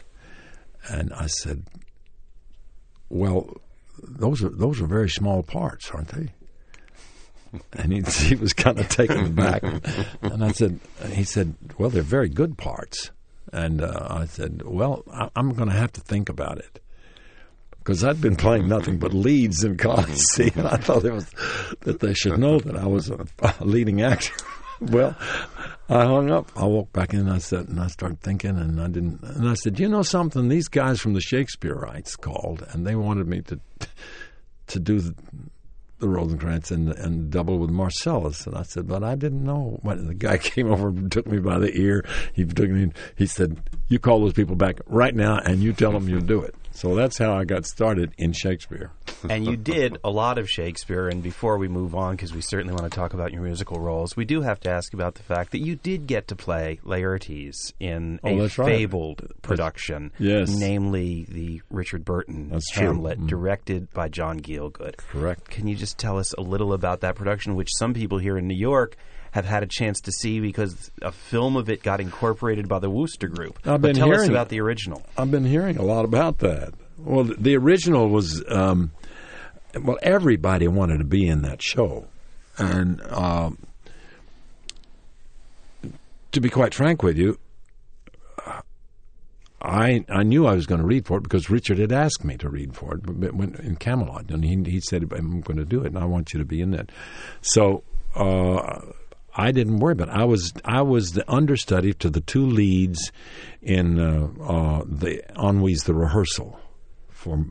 [0.89, 1.63] and I said,
[3.09, 3.57] "Well,
[4.01, 6.29] those are those are very small parts, aren't they?"
[7.73, 9.61] And he, he was kind of taken aback.
[10.21, 13.11] and I said, "He said, well, they're very good parts."
[13.51, 16.79] And uh, I said, "Well, I, am going to have to think about it."
[17.79, 21.29] Because I'd been playing nothing but leads in college, see, and I thought it was
[21.81, 24.33] that they should know that I was a, a leading actor.
[24.79, 25.17] well,
[25.91, 26.49] I hung up.
[26.55, 29.21] I walked back in I said, and I started thinking, and I didn't.
[29.23, 30.47] And I said, you know something?
[30.47, 33.59] These guys from the Shakespearewrights called, and they wanted me to
[34.67, 35.13] to do the,
[35.99, 38.47] the Rosencrantz and and double with Marcellus.
[38.47, 39.79] And I said, but I didn't know.
[39.81, 42.05] When the guy came over and took me by the ear.
[42.31, 42.93] He took me.
[43.17, 46.41] He said, you call those people back right now, and you tell them you'll do
[46.41, 46.55] it.
[46.81, 48.89] So that's how I got started in Shakespeare.
[49.29, 51.07] and you did a lot of Shakespeare.
[51.09, 54.17] And before we move on, because we certainly want to talk about your musical roles,
[54.17, 57.71] we do have to ask about the fact that you did get to play Laertes
[57.79, 58.65] in Oh, a that's right.
[58.67, 60.49] fabled production, Yes.
[60.57, 62.71] namely the Richard Burton That's.
[62.71, 63.27] Hamlet, Mm.
[63.27, 64.97] directed by John Gielgud.
[64.97, 65.51] Correct.
[65.51, 68.47] Can you just tell us a little about that production, which some people here in
[68.47, 68.97] New York
[69.31, 72.89] have had a chance to see because a film of it got incorporated by the
[72.89, 73.57] Wooster Group?
[73.59, 75.05] I've but been tell us hearing about the original.
[75.17, 76.73] I've been hearing a lot about that.
[76.97, 78.91] Well, the original was, um,
[79.81, 82.07] well, everybody wanted to be in that show,
[82.57, 83.57] and um,
[86.31, 87.39] to be quite frank with you,
[89.61, 92.35] I I knew I was going to read for it because Richard had asked me
[92.37, 95.81] to read for it when, in Camelot, and he he said I'm going to do
[95.81, 96.91] it, and I want you to be in that.
[97.41, 97.83] So.
[98.13, 98.81] Uh,
[99.35, 100.15] I didn't worry about it.
[100.15, 103.11] I was I was the understudy to the two leads
[103.61, 106.59] in uh, uh, the Anouilh's the rehearsal
[107.09, 107.45] for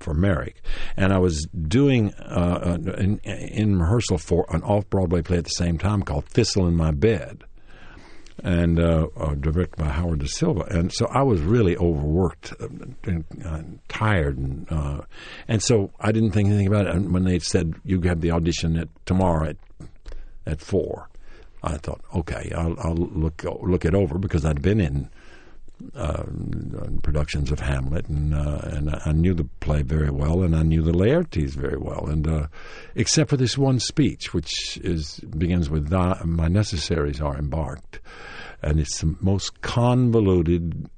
[0.00, 0.62] for Merrick,
[0.96, 5.50] and I was doing uh, in, in rehearsal for an off Broadway play at the
[5.50, 7.42] same time called Thistle in My Bed,
[8.42, 10.66] and uh, uh, directed by Howard Da Silva.
[10.70, 12.68] And so I was really overworked uh,
[13.04, 15.00] and tired, and uh,
[15.48, 16.94] and so I didn't think anything about it.
[16.94, 19.56] And when they said you have the audition at tomorrow at
[20.48, 21.08] at four.
[21.62, 25.10] I thought, okay, I'll, I'll look look it over because I'd been in
[25.94, 26.24] uh,
[27.02, 30.82] productions of Hamlet, and uh, and I knew the play very well, and I knew
[30.82, 32.46] the Laertes very well, and uh,
[32.94, 38.00] except for this one speech, which is begins with "My necessaries are embarked,"
[38.62, 40.88] and it's the most convoluted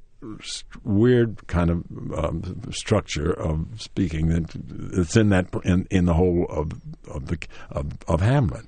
[0.84, 1.84] weird kind of
[2.16, 4.54] um, structure of speaking that
[4.98, 6.72] it's in that in, in the whole of
[7.08, 7.38] of the
[7.70, 8.66] of, of Hamlet.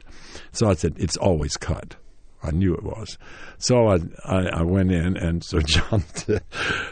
[0.52, 1.96] So I said it's always cut.
[2.42, 3.18] I knew it was.
[3.58, 6.04] So I I, I went in and Sir John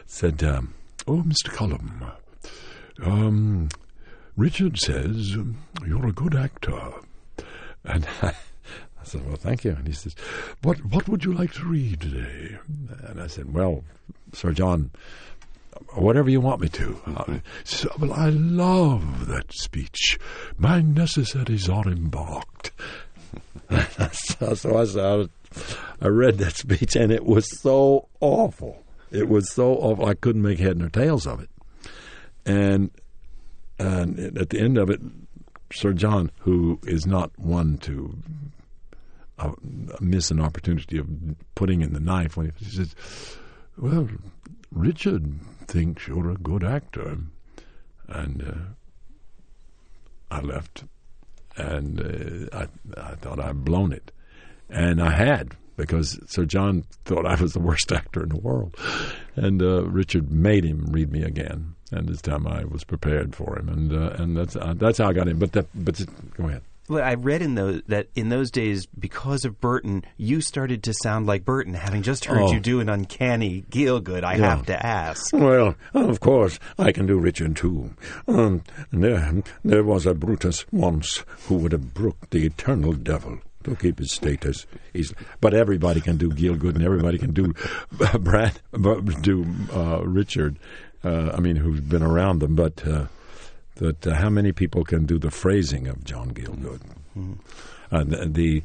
[0.06, 0.74] said, um,
[1.06, 1.50] "Oh, Mr.
[1.50, 2.04] Cullum,
[3.02, 3.68] um,
[4.36, 5.36] Richard says
[5.86, 6.92] you're a good actor,"
[7.84, 8.06] and.
[8.22, 8.34] I,
[9.00, 10.14] I said, "Well, thank you." And he says,
[10.62, 12.58] "What what would you like to read today?"
[13.06, 13.84] And I said, "Well,
[14.32, 14.90] Sir John,
[15.94, 20.18] whatever you want me to." I, so, well, I love that speech.
[20.58, 22.72] My necessities are embarked.
[24.12, 25.30] so, so I, said,
[26.00, 28.84] I read that speech, and it was so awful.
[29.10, 30.06] It was so awful.
[30.06, 31.50] I couldn't make head nor tails of it.
[32.44, 32.90] And
[33.78, 35.00] and at the end of it,
[35.72, 38.14] Sir John, who is not one to
[40.00, 41.08] miss an opportunity of
[41.54, 42.94] putting in the knife when he, he says,
[43.76, 44.08] "Well,
[44.72, 47.18] Richard thinks you're a good actor,"
[48.08, 50.84] and uh, I left,
[51.56, 52.00] and
[52.52, 54.12] uh, I I thought I'd blown it,
[54.68, 58.76] and I had because Sir John thought I was the worst actor in the world,
[59.36, 63.58] and uh, Richard made him read me again, and this time I was prepared for
[63.58, 65.38] him, and uh, and that's uh, that's how I got in.
[65.38, 66.00] But that but
[66.36, 66.62] go ahead.
[66.90, 70.92] Well, I read in those that in those days, because of Burton, you started to
[70.92, 71.72] sound like Burton.
[71.74, 72.52] Having just heard Oh.
[72.52, 74.56] you do an uncanny Gielgud, I Yeah.
[74.56, 75.32] have to ask.
[75.32, 77.90] Well, of course, I can do Richard too.
[78.26, 83.76] Um, there, there was a Brutus once who would have brooked the eternal devil to
[83.76, 84.66] keep his status.
[84.92, 87.54] He's, but everybody can do Gielgud, and everybody can do
[88.18, 88.58] Brad,
[89.22, 90.58] do uh, Richard.
[91.04, 92.84] Uh, I mean, who's been around them, but.
[92.84, 93.04] Uh,
[93.80, 96.80] but uh, how many people can do the phrasing of John Gielgud?
[97.90, 98.62] Uh, the, the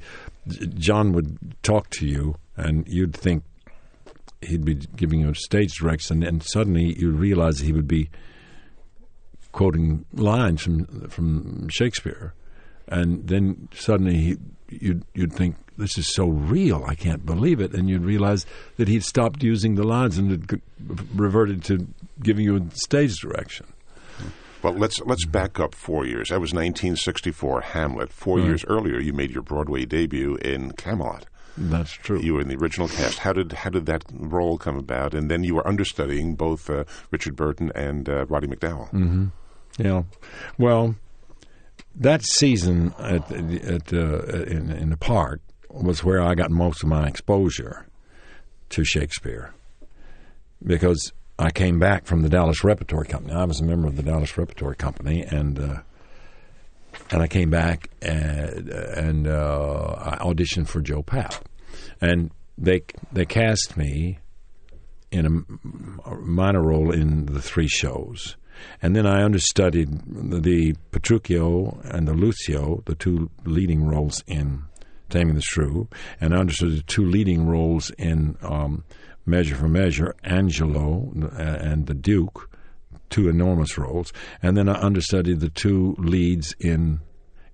[0.68, 3.44] John would talk to you, and you'd think
[4.42, 8.10] he'd be giving you a stage direction, and suddenly you realize he would be
[9.54, 12.34] quoting lines from from Shakespeare,
[12.88, 14.38] and then suddenly he,
[14.70, 18.46] you'd you'd think this is so real, I can't believe it, and you'd realize
[18.78, 20.62] that he'd stopped using the lines and had
[21.16, 21.88] reverted to
[22.22, 23.66] giving you a stage direction.
[24.66, 26.30] Well, let's let's back up four years.
[26.30, 28.12] That was 1964, Hamlet.
[28.12, 28.46] Four Right.
[28.48, 31.28] years earlier, you made your Broadway debut in Camelot.
[31.56, 32.20] That's true.
[32.20, 33.20] You were in the original cast.
[33.20, 35.14] How did how did that role come about?
[35.14, 38.90] And then you were understudying both uh, Richard Burton and uh, Roddy McDowall.
[38.92, 39.26] Mm-hmm.
[39.78, 40.02] Yeah.
[40.58, 40.96] Well,
[41.94, 46.90] that season at at uh, in in the park was where I got most of
[46.90, 47.86] my exposure
[48.70, 49.54] to Shakespeare
[50.66, 53.34] because I came back from the Dallas Repertory Company.
[53.34, 55.80] I was a member of the Dallas Repertory Company, and uh,
[57.12, 61.42] and I came back and and uh, I auditioned for Joe Papp,
[62.00, 64.20] and they they cast me
[65.12, 65.26] in
[66.06, 68.38] a, a minor role in the three shows.
[68.82, 74.64] And then I understudied the Petruchio and the Lucio, the two leading roles in
[75.10, 75.90] Taming the Shrew,
[76.22, 78.86] and I understood the two leading roles in um,
[79.26, 82.50] Measure for Measure, Angelo uh, and the Duke,
[83.10, 87.00] two enormous roles, and then I understudied the two leads in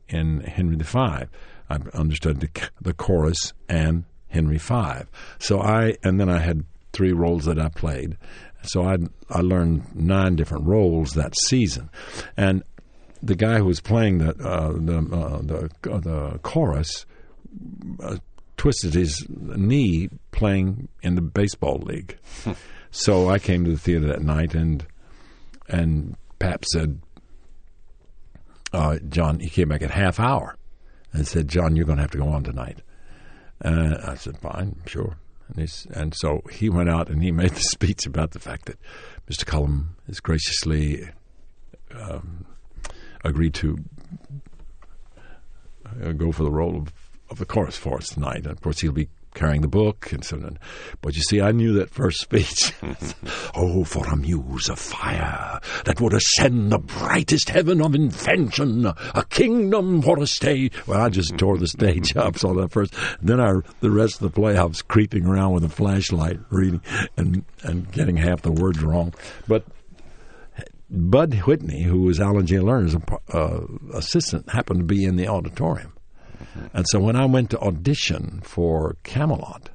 [0.09, 0.97] in Henry V.
[0.97, 2.49] I understood the,
[2.81, 5.03] the chorus and Henry V.
[5.39, 8.17] So I and then I had three roles that I played.
[8.63, 8.97] So I
[9.29, 11.89] I learned nine different roles that season,
[12.37, 12.63] and
[13.23, 17.05] the guy who was playing the uh, the uh, the, uh, the chorus
[18.03, 18.17] uh,
[18.61, 22.15] twisted his knee playing in the baseball league.
[22.91, 24.85] so I came to the theater that night and
[25.67, 27.01] and Papp said,
[28.71, 30.57] uh, John, he came back at half hour
[31.11, 32.83] and said, John, you're going to have to go on tonight.
[33.61, 35.17] And I said, fine, sure.
[35.47, 38.77] And, and, so he went out and he made the speech about the fact that
[39.27, 39.43] Mr.
[39.43, 41.09] Cullum has graciously
[41.95, 42.45] um,
[43.23, 43.79] agreed to
[46.03, 46.93] uh, go for the role of,
[47.31, 48.43] of the chorus for us tonight.
[48.43, 50.59] And of course, he'll be carrying the book and so on.
[51.01, 52.73] But you see, I knew that first speech.
[53.55, 59.25] oh, for a muse of fire that would ascend the brightest heaven of invention, a
[59.29, 60.73] kingdom for a stage.
[60.85, 62.37] Well, I just tore the stage up.
[62.37, 65.63] So that first, then I, the rest of the play, I was creeping around with
[65.63, 66.81] a flashlight, reading
[67.17, 69.13] and and getting half the words wrong.
[69.47, 69.65] But
[70.89, 72.97] Bud Whitney, who was Alan Jay Lerner's
[73.33, 75.93] uh, assistant, happened to be in the auditorium.
[76.73, 79.69] And so when I went to audition for Camelot,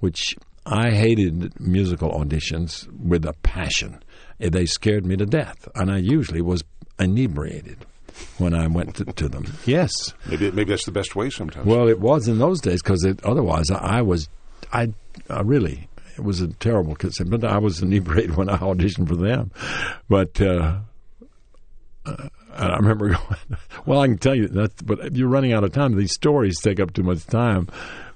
[0.00, 4.02] which I hated musical auditions with a passion,
[4.40, 6.62] eh, they scared me to death, and I usually was
[6.98, 7.84] inebriated
[8.38, 9.46] when I went to, to, them.
[9.64, 11.66] Yes, maybe maybe that's the best way sometimes.
[11.66, 14.28] Well, it was in those days because otherwise I, I, was
[14.72, 14.92] I,
[15.30, 17.30] I really it was a terrible consent.
[17.30, 19.50] But I was inebriated when I auditioned for them,
[20.08, 20.40] but.
[20.40, 20.80] Uh,
[22.04, 23.36] uh, I remember going,
[23.86, 25.96] well, I can tell you that, but you're running out of time.
[25.96, 27.68] These stories take up too much time.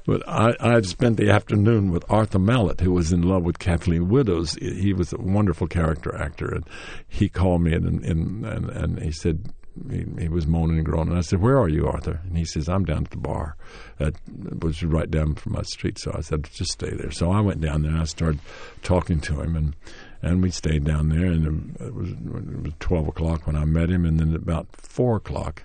[0.06, 4.08] But I, I spent the afternoon with Arthur Malet, who was in love with Kathleen
[4.08, 4.54] Widdoes.
[4.54, 6.64] He was a wonderful character actor, and
[7.08, 9.52] he called me and and and, and he said
[9.90, 11.10] he, he, was moaning and groaning.
[11.10, 13.56] And I said, "Where are you, Arthur?" And he says, "I'm down at the bar."
[13.98, 14.14] That
[14.62, 15.98] was right down from my street.
[15.98, 18.38] So I said, "Just stay there." So I went down there and I started
[18.82, 19.76] talking to him and
[20.26, 21.26] and we stayed down there.
[21.26, 25.16] And it was, it was twelve o'clock when I met him, and then about four
[25.16, 25.62] o'clock,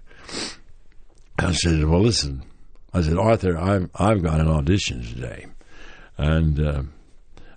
[1.40, 2.44] I said, "Well, listen,"
[2.94, 5.48] I said, "Arthur, I've I've got an audition today,
[6.18, 6.84] and." Uh,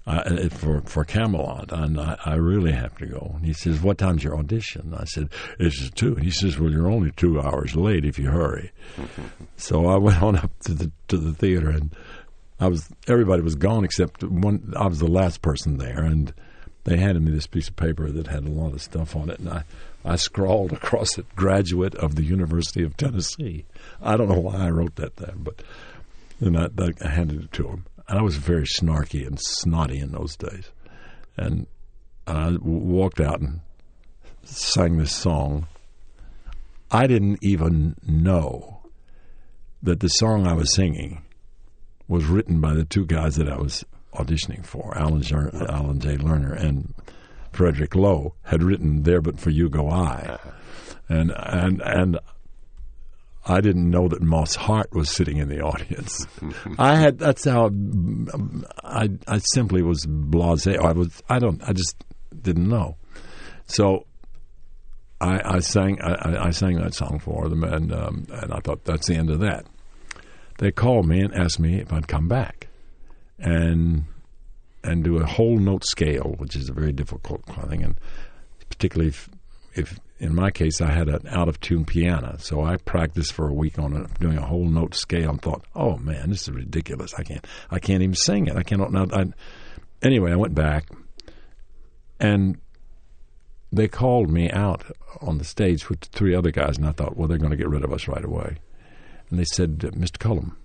[0.06, 3.32] I, for for Camelot, and I, I, really have to go.
[3.36, 6.16] And he says, "What time's your audition?" I said, "It's two.
[6.16, 8.70] He says, "Well, you're only two hours late if you hurry."
[9.56, 11.96] so I went on up to the to the theater, and
[12.60, 14.74] I was everybody was gone except one.
[14.76, 16.34] I was the last person there, and
[16.84, 19.38] they handed me this piece of paper that had a lot of stuff on it,
[19.40, 19.64] and I,
[20.04, 23.64] I scrawled across it, graduate of the University of Tennessee.
[24.02, 25.62] I don't know why I wrote that there, but
[26.40, 26.68] then I,
[27.02, 27.86] I handed it to him.
[28.06, 30.70] And I was very snarky and snotty in those days.
[31.38, 31.66] And
[32.26, 33.60] I walked out and
[34.42, 35.66] sang this song.
[36.90, 38.82] I didn't even know
[39.82, 41.22] that the song I was singing
[42.08, 44.96] was written by the two guys that I was auditioning for.
[44.96, 45.22] Alan,
[45.68, 46.94] Alan Jay Lerner and
[47.52, 50.38] Frederick Loewe had written "There But For You Go I,"
[51.08, 52.18] and and and
[53.46, 56.26] I didn't know that Moss Hart was sitting in the audience.
[56.78, 57.70] I had that's how
[58.82, 60.78] I I simply was blasé.
[60.78, 61.96] I was I don't I just
[62.42, 62.96] didn't know.
[63.66, 64.06] So
[65.20, 68.84] I, I sang I, I, sang that song for them, and um, and I thought
[68.84, 69.66] that's the end of that.
[70.58, 72.68] They called me and asked me if I'd come back
[73.38, 74.04] and
[74.82, 77.98] and do a whole note scale, which is a very difficult thing, and
[78.68, 79.28] particularly if,
[79.74, 83.48] if in my case I had an out of tune piano, so I practiced for
[83.48, 86.50] a week on a, doing a whole note scale and thought, oh man, this is
[86.50, 87.14] ridiculous.
[87.14, 88.56] I can't I can't even sing it.
[88.56, 88.92] I cannot.
[88.92, 89.26] Now, I,
[90.02, 90.88] anyway, I went back
[92.20, 92.58] and
[93.72, 94.84] they called me out
[95.20, 97.68] on the stage with three other guys, and I thought, well, they're going to get
[97.68, 98.56] rid of us right away.
[99.30, 100.18] And they said, Mr.
[100.18, 100.56] Cullum,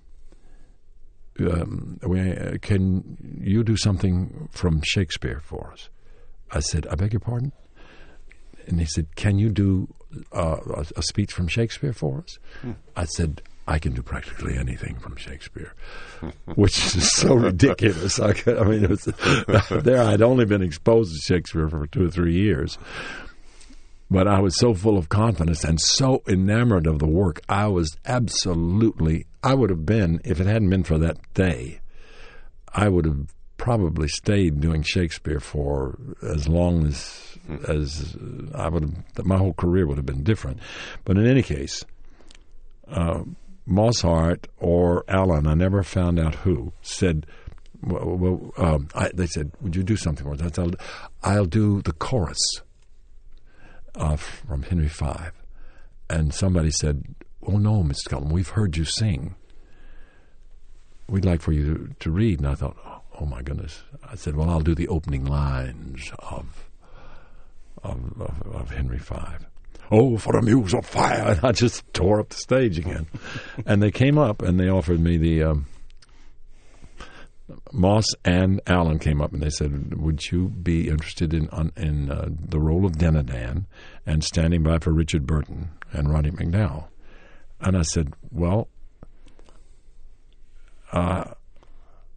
[1.40, 5.88] um, uh, can you do something from Shakespeare for us?
[6.50, 7.52] I said, I beg your pardon?
[8.66, 9.92] And he said, Can you do
[10.32, 12.38] uh, a, a, speech from Shakespeare for us?
[12.62, 12.72] Hmm.
[12.96, 15.74] I said, I can do practically anything from Shakespeare,
[16.54, 18.18] which is so ridiculous.
[18.18, 19.04] I, could, I mean, was,
[19.70, 22.78] there I'd only been exposed to Shakespeare for two or three years.
[24.10, 27.40] But I was so full of confidence and so enamored of the work.
[27.48, 31.80] I was absolutely, I would have been, if it hadn't been for that day,
[32.72, 37.38] I would have probably stayed doing Shakespeare for as long as
[37.68, 38.16] as
[38.54, 39.26] I would have.
[39.26, 40.60] My whole career would have been different.
[41.04, 41.84] But in any case,
[42.88, 43.22] uh,
[43.66, 47.26] Moss Hart or Alan, I never found out who said.
[47.82, 50.72] Well, well um, I, they said, "Would you do something for us?" I'll,
[51.22, 52.62] I'll do the chorus
[53.94, 55.06] uh, from Henry V.
[56.08, 57.04] And somebody said,
[57.46, 57.96] "Oh no, Mr.
[57.96, 59.34] Skelton, we've heard you sing.
[61.08, 64.14] We'd like for you to, to read." And I thought, oh, "Oh my goodness!" I
[64.16, 66.68] said, "Well, I'll do the opening lines of
[67.82, 69.14] of, of, of Henry V."
[69.92, 71.32] Oh, for a muse of fire!
[71.32, 73.06] And I just tore up the stage again.
[73.66, 75.42] and they came up and they offered me the.
[75.42, 75.66] Um,
[77.72, 82.28] Moss and Alan came up and they said, "Would you be interested in in uh,
[82.30, 83.66] the role of Dinadan
[84.06, 86.84] and standing by for Richard Burton and Roddy McDowall?"
[87.60, 88.68] And I said, "Well,
[90.92, 91.24] uh,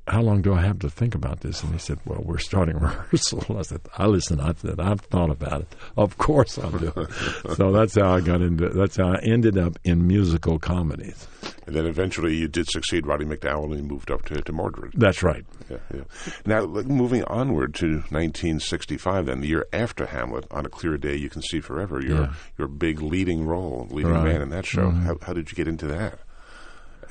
[0.08, 1.64] how long do I have to think about this?
[1.64, 3.58] And he said, Well, we're starting rehearsal.
[3.58, 5.76] I said, I listen, I said, I've thought about it.
[5.96, 7.56] Of course I'll do it.
[7.56, 11.28] so that's how I got into that's how I ended up in musical comedies.
[11.66, 14.94] And then eventually you did succeed Roddy McDowall and moved up to, to Mordred.
[14.98, 15.46] That's right.
[15.70, 16.02] Yeah, yeah.
[16.46, 21.30] Now, moving onward to 1965, then, the year after Hamlet, On a Clear Day You
[21.30, 22.34] Can See Forever, your, Yeah.
[22.58, 24.26] your big leading role, leading Right.
[24.26, 24.92] man in that show.
[24.92, 25.04] Mhm.
[25.04, 26.20] How, how did you get into that?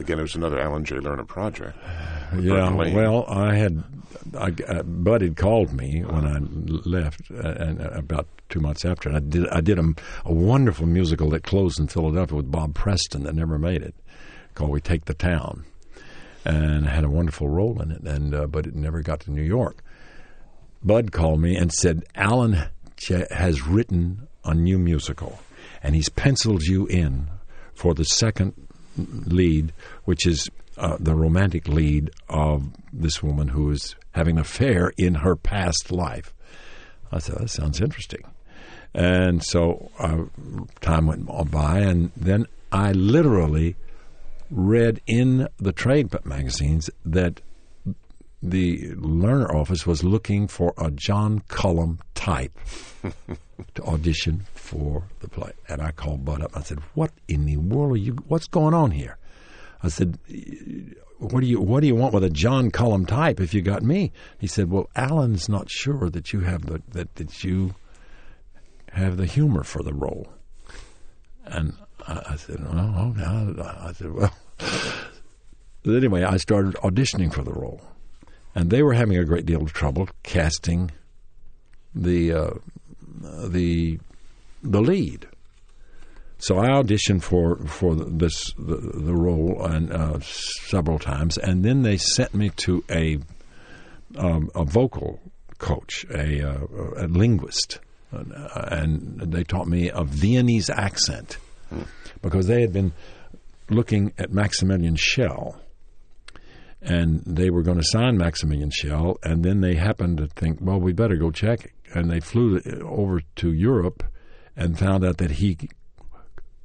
[0.02, 1.76] Again, it was another Alan Jay Lerner project.
[2.40, 3.84] Yeah, well, I had
[4.38, 6.38] I, uh, Bud had called me when I
[6.88, 9.92] left, uh, and uh, about two months after, and I did I did a,
[10.24, 13.94] a wonderful musical that closed in Philadelphia with Bob Preston that never made it,
[14.54, 15.66] called "We Take the Town,"
[16.42, 19.30] and I had a wonderful role in it, and uh, but it never got to
[19.30, 19.82] New York.
[20.82, 22.62] Bud called me and said Alan
[22.96, 25.38] Ch- has written a new musical,
[25.82, 27.28] and he's penciled you in
[27.74, 28.54] for the second
[28.96, 29.72] lead,
[30.04, 35.16] which is uh, the romantic lead of this woman who is having an affair in
[35.16, 36.34] her past life.
[37.10, 38.22] I said, that sounds interesting.
[38.94, 40.24] And so uh,
[40.80, 43.76] time went by, and then I literally
[44.50, 47.40] read in the trade magazines that
[48.42, 52.58] the Lerner office was looking for a John Cullum type
[53.74, 55.52] to audition for the play.
[55.68, 56.54] And I called Bud up.
[56.54, 58.14] And I said, "What in the world are you?
[58.26, 59.16] What's going on here?"
[59.82, 60.18] I said,
[61.18, 63.82] "What do you What do you want with a John Cullum type if you got
[63.82, 67.74] me?" He said, "Well, Alan's not sure that you have the that that you
[68.92, 70.32] have the humor for the role."
[71.44, 71.74] And
[72.06, 74.32] I, I said, "Well, okay." I, I said, "Well."
[75.84, 77.80] Anyway, I started auditioning for the role,
[78.54, 80.92] and they were having a great deal of trouble casting
[81.92, 82.50] the uh,
[83.48, 83.98] the
[84.62, 85.26] the lead.
[86.42, 91.82] So I auditioned for for this the, the role and uh, several times, and then
[91.82, 93.18] they sent me to a
[94.18, 95.20] um, a vocal
[95.58, 96.66] coach, a, uh,
[96.96, 97.78] a linguist,
[98.12, 98.24] uh,
[98.72, 101.38] and they taught me a Viennese accent
[102.22, 102.92] because they had been
[103.70, 105.60] looking at Maximilian Schell
[106.82, 110.80] and they were going to sign Maximilian Schell, and then they happened to think, well,
[110.80, 111.72] we better go check.
[111.94, 114.02] And they flew over to Europe
[114.56, 115.56] and found out that he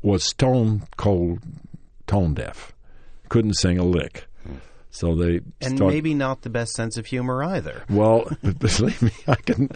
[0.07, 1.39] was stone cold
[2.07, 2.73] tone deaf,
[3.29, 4.25] couldn't sing a lick.
[4.89, 7.83] So they And start- maybe not the best sense of humor either.
[7.87, 8.25] well,
[8.59, 9.67] believe me, I can.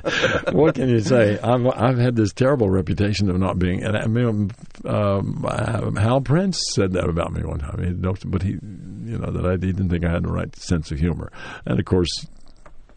[0.51, 1.37] What can you say?
[1.37, 3.83] I've I've had this terrible reputation of not being.
[3.83, 4.49] And I mean,
[4.85, 8.01] um, uh, Hal Prince said that about me one time.
[8.25, 10.97] But he, you know, that I he didn't think I had the right sense of
[10.97, 11.31] humor.
[11.65, 12.25] And of course,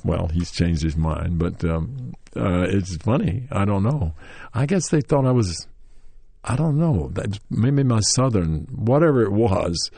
[0.02, 1.38] well, he's changed his mind.
[1.38, 3.48] But um, uh, it's funny.
[3.52, 4.14] I don't know.
[4.54, 5.66] I guess they thought I was.
[6.44, 7.08] I don't know.
[7.14, 9.90] That maybe my southern, whatever it was.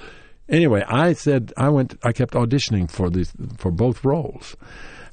[0.49, 1.99] Anyway, I said I went.
[2.05, 3.29] I kept auditioning for the
[3.59, 4.57] for both roles,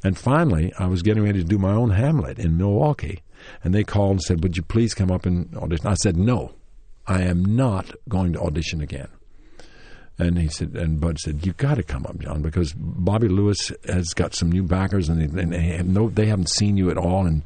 [0.03, 3.23] and finally, I was getting ready to do my own Hamlet in Milwaukee,
[3.63, 6.53] and they called and said, "Would you please come up and audition?" I said, "No,
[7.07, 9.07] I am not going to audition again."
[10.19, 13.71] And he said, and Bud said, "You got to come up, John, because Bobby Lewis
[13.87, 16.91] has got some new backers, and they, and they have no, they haven't seen you
[16.91, 17.41] at all." And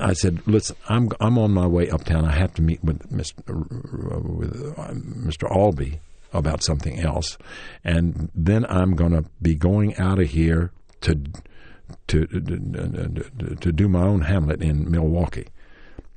[0.00, 2.24] I said, "Listen, I'm I'm on my way uptown.
[2.24, 3.40] I have to meet with Mr.
[3.48, 5.50] uh, with uh, Mr.
[5.50, 6.00] Albee
[6.32, 7.38] about something else,
[7.84, 10.72] and then I'm going to be going out of here
[11.02, 11.20] to
[12.08, 15.46] to to, to do my own Hamlet in Milwaukee.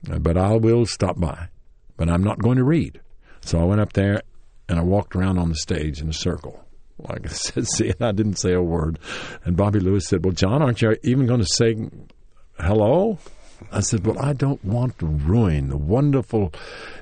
[0.10, 1.50] Uh, But I will stop by,
[1.98, 3.02] but I'm not going to read."
[3.42, 4.22] So I went up there
[4.68, 6.66] and I walked around on the stage in a circle.
[6.98, 9.00] Like I said, see, I didn't say a word.
[9.46, 11.76] And Bobby Lewis said, "Well, John, aren't you even going to say
[12.60, 13.20] hello?"
[13.72, 16.54] I said, "Well, I don't want to ruin the wonderful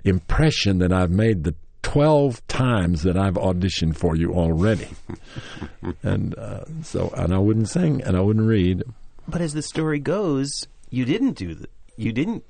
[0.04, 4.90] impression that I've made the twelve times that I've auditioned for you already,
[6.04, 8.84] and uh, so and I wouldn't sing and I wouldn't read.
[9.28, 12.44] But as the story goes, you didn't do the you didn't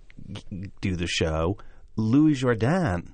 [0.81, 1.57] do the show.
[1.95, 3.07] Louis Jourdan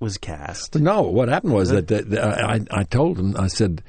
[0.00, 0.76] was cast.
[0.76, 3.36] No, what happened was that, that, that I, I told him.
[3.36, 3.82] I said,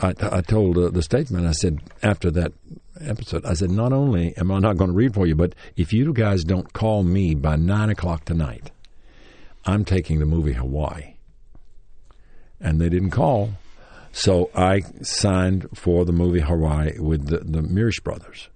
[0.00, 1.46] I, I told uh, the statesman.
[1.46, 2.52] I said after that
[3.00, 5.92] episode, I said, not only am I not going to read for you, but if
[5.92, 8.70] you guys don't call me by nine o'clock tonight,
[9.64, 11.14] I'm taking the movie Hawaii.
[12.60, 13.50] And they didn't call,
[14.12, 17.62] so I signed for the movie Hawaii with the, the
[18.04, 18.48] brothers,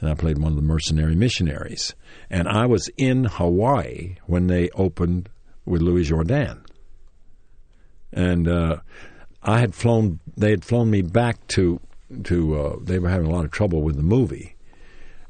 [0.00, 1.94] and I played one of the mercenary missionaries.
[2.30, 5.28] And I was in Hawaii when they opened
[5.64, 6.60] with Louis Jourdan.
[8.12, 8.76] And uh,
[9.42, 10.20] I had flown.
[10.36, 11.80] They had flown me back to
[12.24, 12.58] to.
[12.58, 14.54] Uh, they were having a lot of trouble with the movie,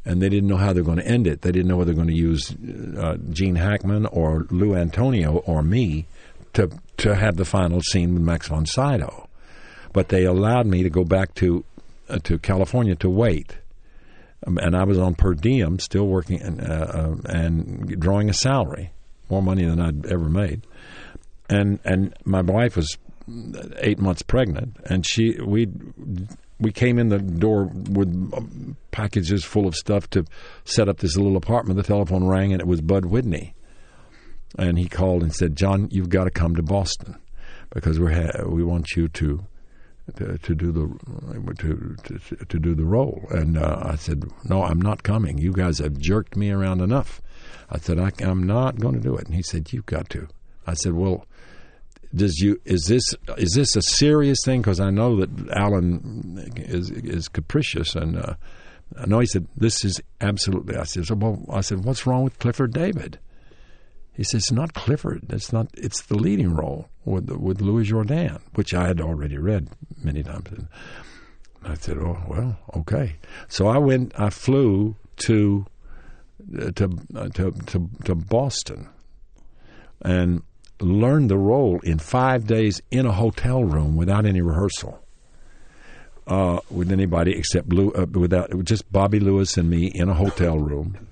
[0.04, 1.42] and they didn't know how they're going to end it.
[1.42, 2.54] They didn't know whether they're going to use
[2.98, 6.06] uh, Gene Hackman or Lou Antonio or me
[6.54, 9.28] to to have the final scene with Max von Sydow.
[9.92, 11.64] But they allowed me to go back to
[12.08, 13.58] uh, to California to wait.
[14.46, 18.34] Um, and I was on per diem, still working and, uh, uh, and drawing a
[18.34, 18.92] salary,
[19.28, 20.62] more money than I'd ever made.
[21.48, 22.96] And and my wife was
[23.78, 25.68] eight months pregnant, and she we
[26.60, 30.24] we came in the door with um, packages full of stuff to
[30.64, 31.76] set up this little apartment.
[31.76, 33.54] The telephone rang, and it was Bud Whitney,
[34.58, 37.16] and he called and said, "John, you've got to come to Boston
[37.72, 39.46] because we ha- we want you to."
[40.16, 40.88] To, to do the
[41.58, 45.36] to, to to do the role, and uh, I said, "No, I'm not coming.
[45.36, 47.20] You guys have jerked me around enough."
[47.68, 50.26] I said, I, "I'm not going to do it." And he said, "You've got to."
[50.66, 51.26] I said, "Well,
[52.14, 54.60] does you is this is this a serious thing?
[54.62, 58.34] Because I know that Alan is is capricious, and uh,
[58.96, 60.76] I know he said this is absolutely.
[60.76, 63.18] I said, well, I said, what's wrong with Clifford David?
[64.14, 65.24] He says it's not Clifford.
[65.30, 65.68] It's not.
[65.74, 69.68] It's the leading role with with Louis Jourdan, which I had already read
[70.02, 70.50] many times.
[70.50, 70.68] And
[71.62, 73.16] I said, oh well, okay.
[73.48, 74.18] So I went.
[74.18, 75.66] I flew to
[76.58, 78.88] uh, to, uh, to to to Boston,
[80.02, 80.42] and
[80.80, 85.02] learned the role in five days in a hotel room without any rehearsal.
[86.26, 90.58] Uh, with anybody except Blue, uh, without just Bobby Lewis and me in a hotel
[90.58, 91.08] room,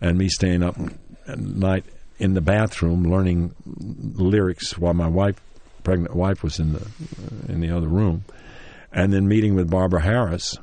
[0.00, 0.74] and me staying up
[1.26, 1.84] at night
[2.18, 5.38] in the bathroom learning lyrics while my wife,
[5.82, 6.86] pregnant wife, was in the
[7.48, 8.24] in the other room,
[8.90, 10.56] and then meeting with Barbara Harris,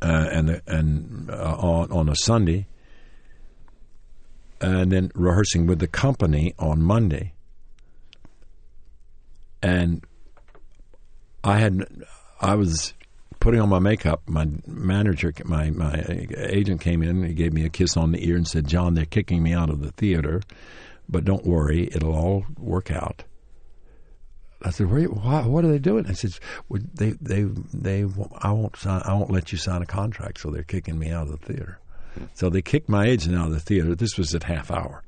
[0.00, 2.68] uh, and and uh, on on a Sunday,
[4.62, 7.32] and then rehearsing with the company on Monday.
[9.62, 10.04] And
[11.44, 11.86] I had,
[12.40, 12.94] I was
[13.40, 14.22] putting on my makeup.
[14.26, 16.04] My manager, my my
[16.36, 17.24] agent came in.
[17.24, 19.68] He gave me a kiss on the ear and said, "John, they're kicking me out
[19.68, 20.42] of the theater,
[21.08, 23.24] but don't worry, it'll all work out."
[24.64, 26.38] I said, Where, why, "What are they doing?" I said,
[26.68, 27.42] well, "They, they,
[27.74, 28.06] they.
[28.38, 29.02] I won't sign.
[29.04, 31.80] I won't let you sign a contract, so they're kicking me out of the theater."
[32.34, 33.94] So they kicked my agent out of the theater.
[33.94, 35.02] This was at half hour.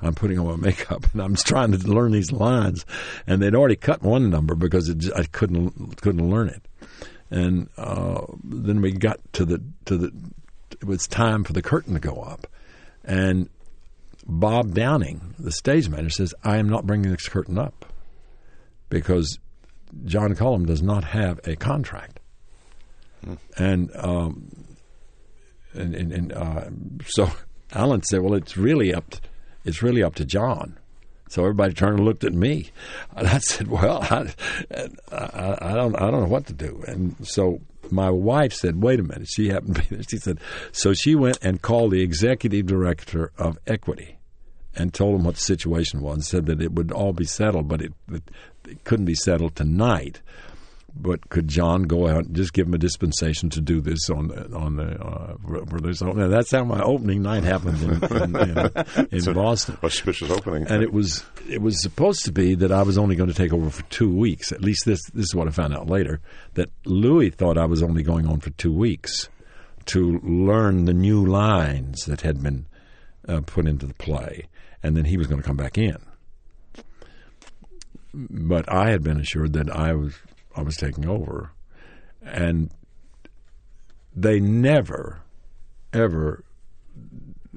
[0.00, 2.86] I'm putting on my makeup and I'm trying to learn these lines,
[3.26, 6.62] and they'd already cut one number because it, I couldn't couldn't learn it.
[7.30, 10.12] And uh, then we got to the to the.
[10.70, 12.46] It was time for the curtain to go up,
[13.04, 13.48] and
[14.26, 17.86] Bob Downing, the stage manager, says, "I am not bringing this curtain up
[18.88, 19.38] because
[20.04, 22.20] John Cullum does not have a contract."
[23.56, 24.65] And um,
[25.76, 26.64] and, and, and uh,
[27.06, 27.30] so
[27.72, 29.10] Alan said, "Well, it's really up.
[29.10, 29.20] To,
[29.64, 30.78] it's really up to John."
[31.28, 32.70] So everybody turned and looked at me,
[33.16, 34.32] and I said, "Well, I,
[35.12, 37.60] I, I don't, I don't know what to do." And so
[37.90, 40.02] my wife said, "Wait a minute." She happened to be there.
[40.08, 40.38] She said,
[40.72, 44.18] "So she went and called the executive director of Equity,
[44.74, 47.68] and told him what the situation was, and said that it would all be settled,
[47.68, 48.30] but it, it,
[48.68, 50.20] it couldn't be settled tonight."
[50.98, 54.28] But could John go out and just give him a dispensation to do this on
[54.28, 55.36] the on the uh,
[55.68, 56.02] for this?
[56.02, 59.78] Now, that's how my opening night happened in, in, in, in Boston.
[59.82, 60.66] Auspicious opening.
[60.66, 63.52] And it was it was supposed to be that I was only going to take
[63.52, 64.52] over for two weeks.
[64.52, 66.20] At least this this is what I found out later.
[66.54, 69.28] That Louis thought I was only going on for two weeks
[69.86, 72.66] to learn the new lines that had been
[73.28, 74.48] uh, put into the play,
[74.82, 75.98] and then he was going to come back in.
[78.12, 80.14] But I had been assured that I was
[80.56, 81.50] I was taking over,
[82.22, 82.70] and
[84.14, 85.20] they never,
[85.92, 86.44] ever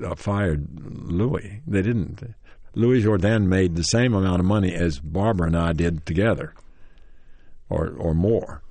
[0.06, 0.68] uh, fired
[1.10, 1.62] Louis.
[1.66, 2.36] They didn't.
[2.76, 6.54] Louis Jourdan made the same amount of money as Barbara and I did together,
[7.70, 8.62] or or more,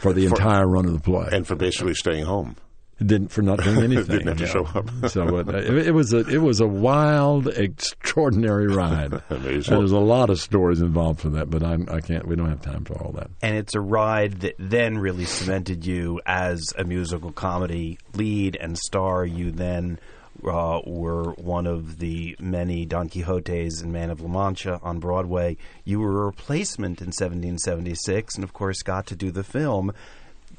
[0.00, 1.28] for the For- entire run of the play.
[1.32, 2.56] and for basically staying home.
[3.04, 4.18] Didn't for not doing anything.
[4.18, 4.88] Didn't have to show up.
[5.10, 9.22] so uh, it, it was a it was a wild, extraordinary ride.
[9.30, 9.76] Amazing.
[9.78, 12.26] There's a lot of stories involved for that, but I'm, I can't.
[12.26, 13.30] We don't have time for all that.
[13.42, 18.78] and it's a ride that then really cemented you as a musical comedy lead and
[18.78, 19.24] star.
[19.26, 19.98] You then
[20.46, 25.56] uh, were one of the many Don Quixotes and Man of La Mancha on Broadway.
[25.84, 29.92] You were a replacement in 1776, and of course got to do the film.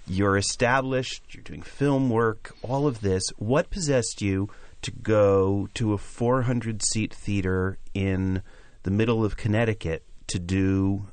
[0.08, 1.24] You're established.
[1.32, 2.56] You're doing film work.
[2.62, 3.24] All of this.
[3.38, 4.50] What possessed you
[4.82, 8.42] to go to a 400 seat theater in
[8.84, 11.08] the middle of Connecticut to do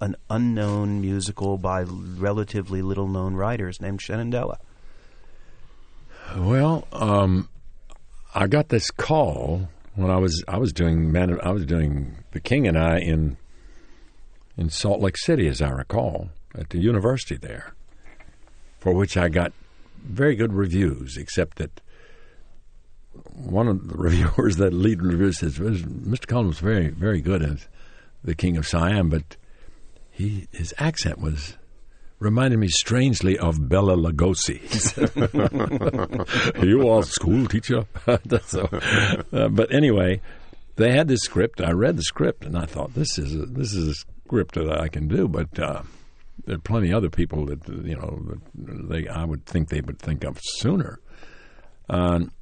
[0.00, 4.58] an unknown musical by relatively little known writers named Shenandoah.
[6.36, 7.48] Well, um,
[8.34, 12.40] I got this call when I was I was doing man I was doing The
[12.40, 13.36] King and I in
[14.56, 17.74] in Salt Lake City, as I recall, at the university there,
[18.84, 19.54] for which I got
[20.04, 21.80] very good reviews, except that
[23.32, 26.26] one of the reviewers, that lead reviewer, says Mr.
[26.26, 27.66] Collins was very very good as
[28.22, 29.38] the King of Siam, but
[30.10, 31.56] he his accent was
[32.18, 34.60] reminded me strangely of Bela Lugosi.
[36.62, 37.86] you are a school teacher.
[38.44, 38.68] so,
[39.32, 40.20] uh, but anyway,
[40.76, 41.62] they had this script.
[41.62, 44.78] I read the script and I thought this is a, this is a script that
[44.78, 45.26] I can do.
[45.26, 45.82] But uh,
[46.44, 48.22] there are plenty of other people that you know
[48.54, 51.00] that they I would think they would think of sooner.
[51.88, 52.32] Um,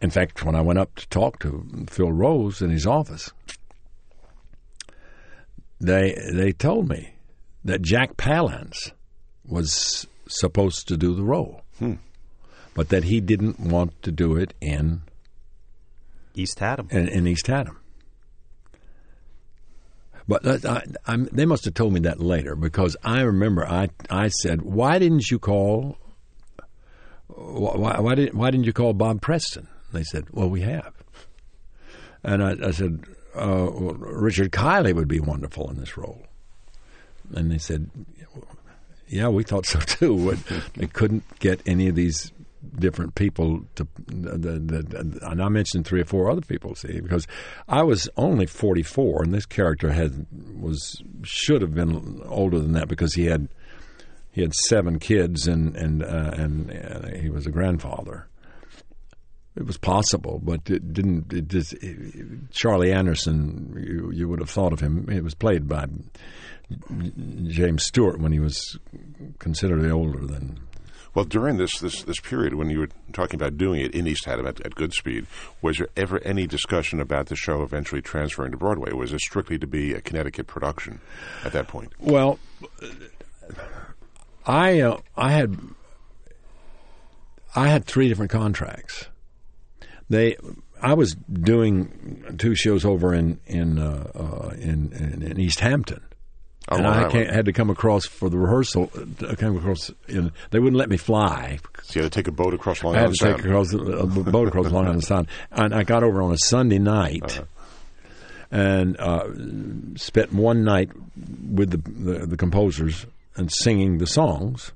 [0.00, 3.30] in fact, when I went up to talk to Phil Rose in his office,
[5.80, 7.14] they they told me
[7.64, 8.92] that Jack Palance
[9.46, 11.62] was supposed to do the role,
[12.74, 15.02] but that he didn't want to do it in
[16.34, 16.88] East Haddam.
[16.90, 17.78] in, in East Haddam.
[20.28, 24.28] But I, I'm, they must have told me that later because I remember I I
[24.28, 25.98] said, "Why didn't you call?
[27.28, 30.92] Why, why didn't Why didn't you call Bob Preston?" They said, "Well, we have."
[32.24, 33.04] And I, I said,
[33.36, 36.22] uh, well, "Richard Kiley would be wonderful in this role."
[37.32, 37.88] And they said,
[39.06, 42.32] "Yeah, we thought so too." But they couldn't get any of these
[42.78, 43.86] different people to.
[44.06, 46.74] The, the, and I mentioned three or four other people.
[46.74, 47.26] See, because
[47.68, 50.26] I was only forty four, and this character had
[50.58, 53.48] was should have been older than that because he had
[54.30, 58.28] he had seven kids and and uh, and uh, he was a grandfather.
[59.56, 61.32] It was possible, but it didn't.
[61.32, 63.74] It just it, Charlie Anderson.
[63.76, 65.08] You, you would have thought of him.
[65.10, 65.86] It was played by
[67.46, 68.78] James Stewart when he was
[69.38, 70.60] considerably older than.
[71.16, 74.26] Well, during this, this, this period when you were talking about doing it in East
[74.26, 75.24] Haddam at, at Goodspeed,
[75.62, 78.92] was there ever any discussion about the show eventually transferring to Broadway?
[78.92, 81.00] Was it strictly to be a Connecticut production
[81.42, 81.94] at that point?
[81.98, 82.38] Well,
[84.44, 85.58] I uh, I had
[87.54, 89.08] I had three different contracts.
[90.10, 90.36] They
[90.82, 96.02] I was doing two shows over in in uh, uh, in, in, in East Hampton.
[96.68, 97.30] And I Island.
[97.30, 98.90] had to come across for the rehearsal.
[99.28, 99.90] I came across.
[100.08, 101.58] In, they wouldn't let me fly.
[101.84, 103.72] So you had to take a boat across Long I had Island to take across
[103.72, 103.78] a
[104.32, 107.44] boat across Long Island Sound, and I got over on a Sunday night, Uh-huh.
[108.50, 109.26] and uh,
[109.96, 110.90] spent one night
[111.52, 111.76] with the,
[112.12, 113.06] the the composers
[113.36, 114.72] and singing the songs,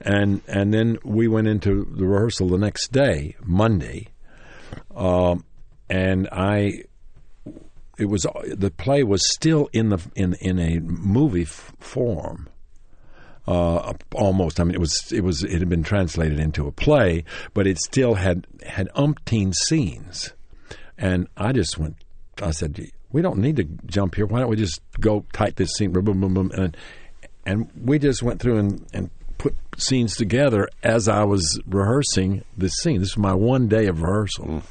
[0.00, 4.08] and and then we went into the rehearsal the next day, Monday,
[4.96, 5.44] um,
[5.90, 6.84] and I.
[8.00, 12.48] It was the play was still in the in in a movie f- form,
[13.46, 14.58] uh, almost.
[14.58, 17.78] I mean, it was it was it had been translated into a play, but it
[17.78, 20.32] still had had umpteen scenes,
[20.96, 21.96] and I just went.
[22.42, 22.80] I said,
[23.12, 24.24] "We don't need to jump here.
[24.24, 26.76] Why don't we just go type this scene?" Boom, boom, boom, and
[27.44, 32.72] and we just went through and and put scenes together as I was rehearsing this
[32.82, 33.00] scene.
[33.00, 34.62] This was my one day of rehearsal,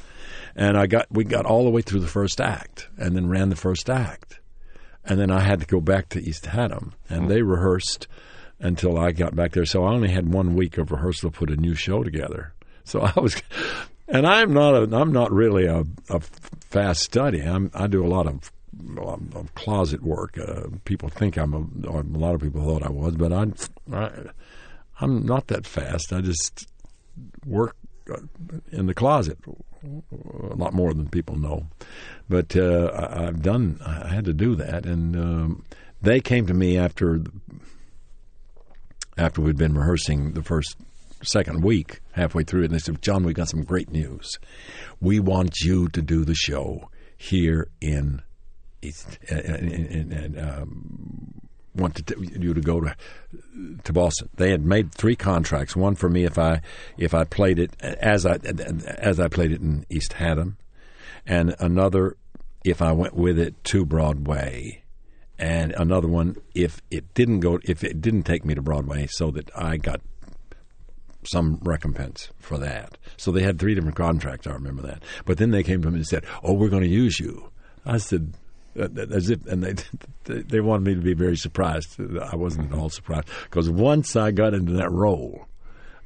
[0.54, 3.50] and I got we got all the way through the first act, and then ran
[3.50, 4.40] the first act
[5.04, 8.06] and then I had to go back to East Haddam, and they rehearsed
[8.58, 9.64] until I got back there.
[9.64, 12.52] So I only had one week of rehearsal to put a new show together.
[12.84, 13.40] So I was,
[14.08, 16.20] and I'm not a, I'm not really a, a
[16.60, 17.40] fast study.
[17.40, 18.52] I'm, I do a lot of,
[18.96, 20.38] of closet work.
[20.38, 23.46] Uh, people think I'm a, a lot of people thought I was, but I,
[23.92, 24.10] I
[25.00, 26.12] I'm not that fast.
[26.12, 26.68] I just
[27.46, 27.76] work
[28.12, 28.20] uh,
[28.70, 29.38] in the closet
[29.82, 31.66] a lot more than people know.
[32.28, 33.80] But uh, I, I've done.
[33.84, 35.64] I had to do that, and um,
[36.02, 37.22] they came to me after
[39.16, 40.76] after we'd been rehearsing the first
[41.22, 44.38] second week, halfway through it, and they said, "John, we got some great news.
[45.00, 48.22] We want you to do the show here in
[48.82, 52.96] East, in, in, in, um, want to t- you to go to
[53.84, 54.28] to Boston.
[54.34, 55.76] They had made three contracts.
[55.76, 56.60] One for me if I
[56.98, 58.38] if I played it as I
[58.98, 60.56] as I played it in East Haddam,
[61.26, 62.16] and another
[62.64, 64.82] if I went with it to Broadway,
[65.38, 69.30] and another one if it didn't go if it didn't take me to Broadway, so
[69.30, 70.00] that I got
[71.24, 72.96] some recompense for that.
[73.16, 74.46] So they had three different contracts.
[74.46, 75.02] I remember that.
[75.24, 77.50] But then they came to me and said, "Oh, we're going to use you."
[77.84, 78.34] I said,
[78.76, 79.62] as if, and
[80.24, 82.00] they they wanted me to be very surprised.
[82.00, 85.46] I wasn't at all surprised because once I got into that role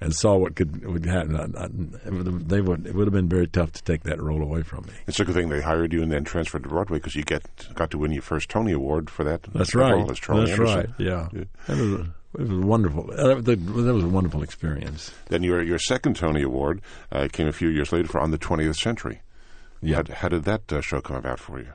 [0.00, 3.06] and saw what could would happen, I, I, it would have, they would it would
[3.06, 4.92] have been very tough to take that role away from me.
[5.06, 7.44] It's a good thing they hired you and then transferred to Broadway because you get
[7.74, 9.42] got to win your first Tony Award for that.
[9.54, 9.92] That's that right.
[9.92, 10.76] Role as Charlie That's Anderson.
[10.76, 10.90] right.
[10.98, 11.44] Yeah, yeah.
[11.66, 13.10] That was a, it was wonderful.
[13.12, 15.12] Uh, that, was a wonderful experience.
[15.28, 16.80] Then your your second Tony Award
[17.12, 19.20] uh, came a few years later for On the 20th Century.
[19.80, 19.96] Yeah.
[20.08, 21.68] How, how did that uh, show come about for you?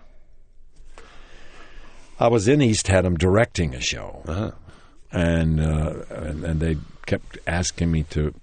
[2.20, 4.52] I was in East Haddam directing a show, Uh-huh.
[5.12, 8.34] and, uh, and and they kept asking me to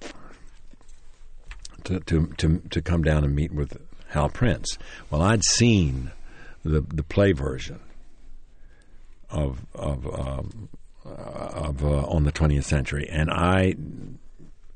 [1.85, 3.77] to to to, to come down and meet with
[4.09, 4.79] Hal Prince.
[5.11, 6.11] Well, I'd seen
[6.65, 7.81] the the play version
[9.31, 10.69] of of um,
[11.05, 13.75] of uh, on the 20th century, and I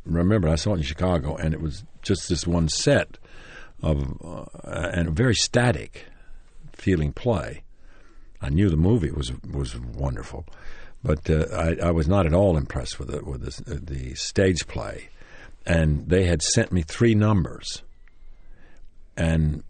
[0.05, 3.19] remember I saw it in Chicago, and it was just this one set
[3.83, 4.45] of uh,
[4.93, 6.05] and a very static
[6.73, 7.63] feeling play.
[8.43, 10.47] I knew the movie was was wonderful,
[11.03, 14.67] but uh, I, I was not at all impressed with the, with the, the stage
[14.67, 15.09] play.
[15.67, 17.83] And they had sent me three numbers,
[19.17, 19.63] and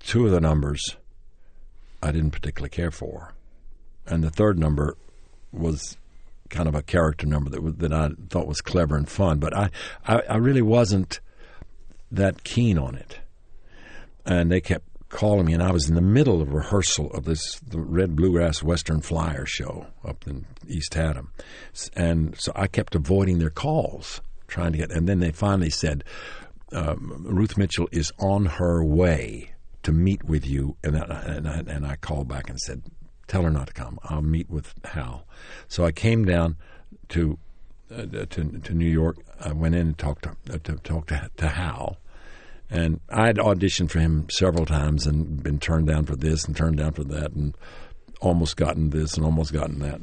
[0.00, 0.96] two of the numbers
[2.02, 3.32] I didn't particularly care for,
[4.06, 4.96] and the third number
[5.50, 5.96] was
[6.50, 9.38] kind of a character number that that I thought was clever and fun.
[9.38, 9.70] But I,
[10.06, 11.20] I, I really wasn't
[12.12, 13.20] that keen on it,
[14.26, 17.60] and they kept calling me, and I was in the middle of rehearsal of this
[17.60, 21.32] the Red Bluegrass Western Flyer show up in East Haddam,
[21.94, 24.90] and so I kept avoiding their calls, trying to get.
[24.90, 26.04] And then they finally said,
[26.72, 29.50] um, "Ruth Mitchell is on her way
[29.82, 32.82] to meet with you," and I, and I, and I called back and said,
[33.26, 33.98] "Tell her not to come.
[34.04, 35.26] I'll meet with Hal."
[35.68, 36.56] So I came down
[37.10, 37.38] to
[37.92, 39.16] uh, to, to New York.
[39.40, 41.98] I went in and talked to, uh, to talk to, to Hal.
[42.70, 46.76] And I'd auditioned for him several times and been turned down for this and turned
[46.76, 47.54] down for that and
[48.20, 50.00] almost gotten this and almost gotten that.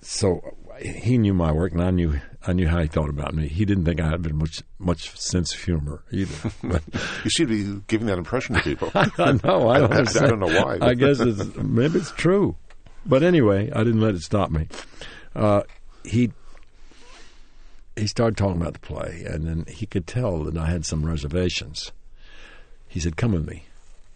[0.00, 3.48] So he knew my work and I knew I knew how he thought about me.
[3.48, 6.50] He didn't think I had much much sense of humor either.
[6.62, 6.82] But
[7.22, 8.90] You seem to be giving that impression to people.
[8.94, 10.78] I know I don't, I don't know why.
[10.80, 12.56] I guess it's maybe it's true,
[13.04, 14.68] but anyway, I didn't let it stop me.
[15.34, 15.62] Uh,
[16.02, 16.32] he
[18.00, 21.04] he started talking about the play, and then he could tell that I had some
[21.04, 21.92] reservations.
[22.88, 23.64] He said, "Come with me."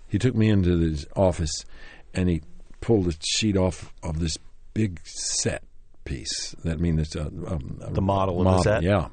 [0.09, 1.65] He took me into his office,
[2.13, 2.43] and he
[2.81, 4.39] pulled a sheet off of this
[4.75, 5.63] big set
[6.05, 6.55] piece.
[6.65, 8.83] That means it's a, um, a The model of the set?
[8.83, 9.09] yeah.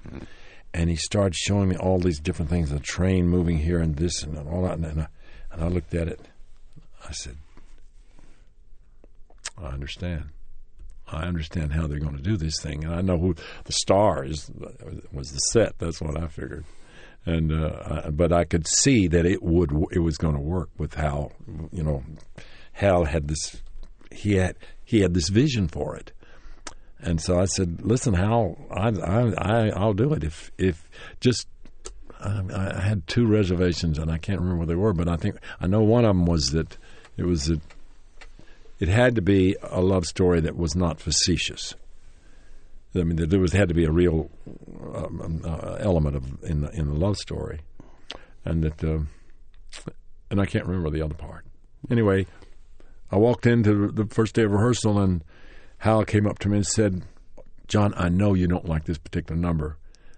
[0.73, 4.23] And he started showing me all these different things, the train moving here and this
[4.23, 4.73] and all that.
[4.73, 5.07] And, and, I,
[5.51, 6.19] and I looked at it.
[7.07, 7.37] I said,
[9.57, 10.29] I understand.
[11.11, 13.35] I understand how they're going to do this thing, and I know who
[13.65, 14.49] the star is.
[15.11, 15.77] Was the set?
[15.79, 16.65] That's what I figured,
[17.25, 20.69] and uh, I, but I could see that it would it was going to work
[20.77, 21.33] with Hal.
[21.71, 22.03] You know,
[22.73, 23.61] Hal had this
[24.11, 26.11] he had he had this vision for it,
[26.99, 30.89] and so I said, "Listen, Hal, I I, I I'll do it if if
[31.19, 31.47] just."
[32.23, 35.37] I, I had two reservations, and I can't remember what they were, but I think
[35.59, 36.77] I know one of them was that
[37.17, 37.61] it was that
[38.81, 41.75] it had to be a love story that was not facetious.
[42.95, 44.29] I mean, there was had to be a real
[44.95, 47.59] um, uh, element of in the in the love story,
[48.43, 48.99] and that, uh,
[50.29, 51.45] and I can't remember the other part.
[51.89, 52.25] Anyway,
[53.11, 55.23] I walked into the first day of rehearsal, and
[55.77, 57.03] Hal came up to me and said,
[57.67, 59.77] "John, I know you don't like this particular number,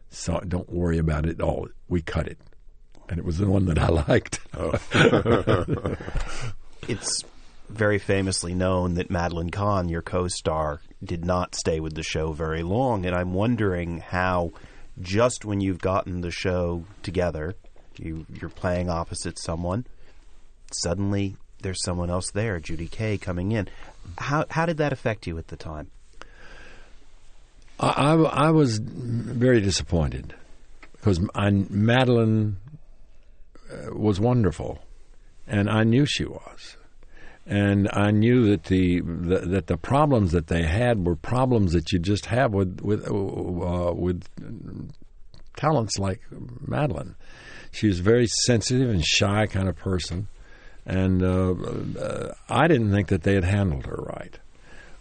[0.09, 1.67] so don't worry about it at all.
[1.89, 2.39] We cut it."
[3.09, 4.39] And it was the one that I liked.
[6.89, 7.23] It's
[7.73, 12.63] very famously known that Madeline Kahn, your co-star, did not stay with the show very
[12.63, 14.51] long, and I'm wondering how,
[15.01, 17.55] just when you've gotten the show together,
[17.97, 19.85] you, you're playing opposite someone,
[20.71, 23.67] suddenly there's someone else there, Judy Kaye, coming in.
[24.17, 25.89] How how did that affect you at the time?
[27.79, 28.13] I, I,
[28.47, 30.35] I was very disappointed
[30.93, 32.57] because I, Madeline
[33.71, 34.79] uh, was wonderful,
[35.47, 36.77] and I knew she was,
[37.45, 41.91] and I knew that the, the that the problems that they had were problems that
[41.91, 44.23] you just have with with uh, with
[45.57, 46.21] talents like
[46.65, 47.15] Madeline.
[47.71, 50.27] She was a very sensitive and shy kind of person,
[50.85, 51.53] and uh,
[51.99, 54.39] uh, I didn't think that they had handled her right.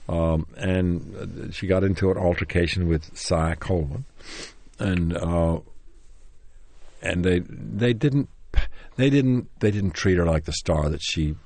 [0.09, 4.05] um, and she got into an altercation with Cy Coleman,
[4.80, 5.61] and uh,
[7.03, 8.28] and they they didn't
[8.97, 11.36] they didn't they didn't treat her like the star that she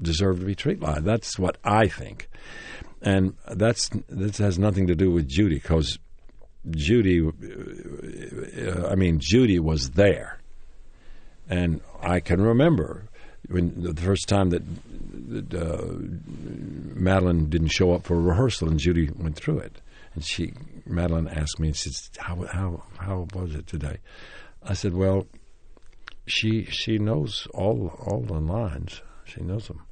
[0.00, 1.04] deserved to be treated like.
[1.04, 2.28] That's what I think,
[3.02, 5.98] and that's this has nothing to do with Judy because
[6.70, 10.40] Judy, uh, I mean Judy was there,
[11.48, 13.08] and I can remember
[13.48, 14.62] when the first time that,
[15.28, 15.94] that uh,
[16.94, 19.80] Madeline didn't show up for a rehearsal and Judy went through it,
[20.14, 20.52] and she
[20.86, 23.98] Madeline asked me and said, "How how how was it today?"
[24.62, 25.26] I said, "Well."
[26.30, 29.00] She she knows all all the lines.
[29.24, 29.86] She knows them,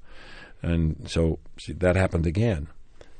[0.62, 2.68] and so she, that happened again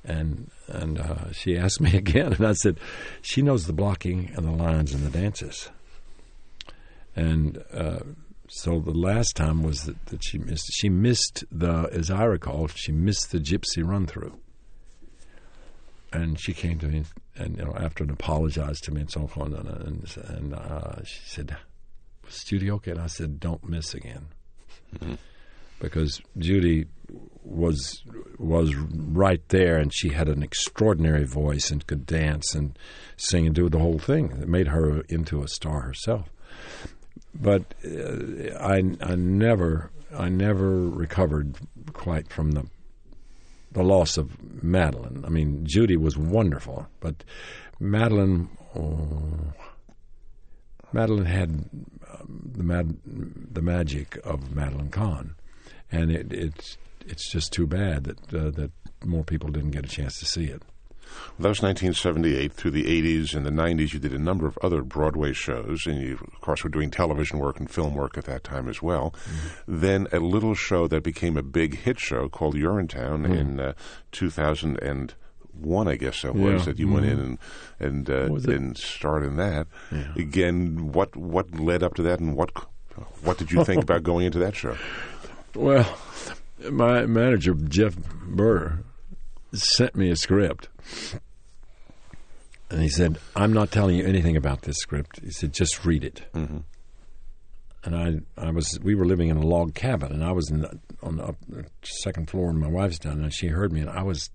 [0.07, 2.78] and and uh, she asked me again, and I said,
[3.20, 5.70] she knows the blocking and the lines and the dances.
[7.14, 8.01] And uh,
[8.49, 10.70] so the last time was that, that she missed.
[10.74, 14.39] She missed the, as I recall, she missed the gypsy run through.
[16.12, 17.05] And she came to me,
[17.37, 21.20] and you know, after and apologized to me and so on, and and, uh, she
[21.26, 21.57] said,
[22.28, 24.28] "Studio okay?" And I said, "Don't miss again."
[24.95, 25.14] Mm-hmm
[25.79, 26.87] because Judy
[27.45, 28.03] was
[28.39, 32.79] was right there, and she had an extraordinary voice and could dance and
[33.16, 34.33] sing and do the whole thing.
[34.43, 36.31] It made her into a star herself.
[37.35, 41.57] But uh, I I never I never recovered
[41.93, 42.66] quite from the
[43.72, 45.24] the loss of Madeline.
[45.24, 47.24] I mean, Judy was wonderful, but
[47.79, 48.49] Madeline.
[48.74, 49.55] Oh,
[50.93, 51.49] Madeline had
[52.11, 55.35] um, the mad, the magic of Madeline Kahn
[55.91, 56.76] and it, it's
[57.07, 58.70] it's just too bad that uh, that
[59.05, 60.62] more people didn't get a chance to see it.
[61.39, 62.53] Well, that was 1978.
[62.53, 66.01] Through the 80s and the 90s, you did a number of other Broadway shows, and
[66.01, 69.14] you, of course, were doing television work and film work at that time as well.
[69.14, 69.80] Mm-hmm.
[69.80, 73.32] Then a little show that became a big hit show called Urinetown mm-hmm.
[73.32, 73.72] in uh,
[74.12, 76.64] 2001, I guess it was, yeah.
[76.64, 76.95] that you mm-hmm.
[76.95, 77.39] went in and
[77.78, 79.66] and uh, and starred in that.
[79.93, 80.12] Yeah.
[80.16, 82.51] Again, what what led up to that, and what
[83.22, 84.76] what did you think about going into that show?
[85.57, 85.98] Well,
[86.70, 88.80] my manager Jeff Burr
[89.54, 90.68] sent me a script,
[92.70, 96.04] and he said, "I'm not telling you anything about this script." He said, "Just read
[96.04, 96.59] it." Mm-hmm.
[97.84, 100.62] And I, I was, we were living in a log cabin, and I was in
[100.62, 103.80] the, on the, up, the second floor, and my wife's down, and she heard me,
[103.80, 104.28] and I was,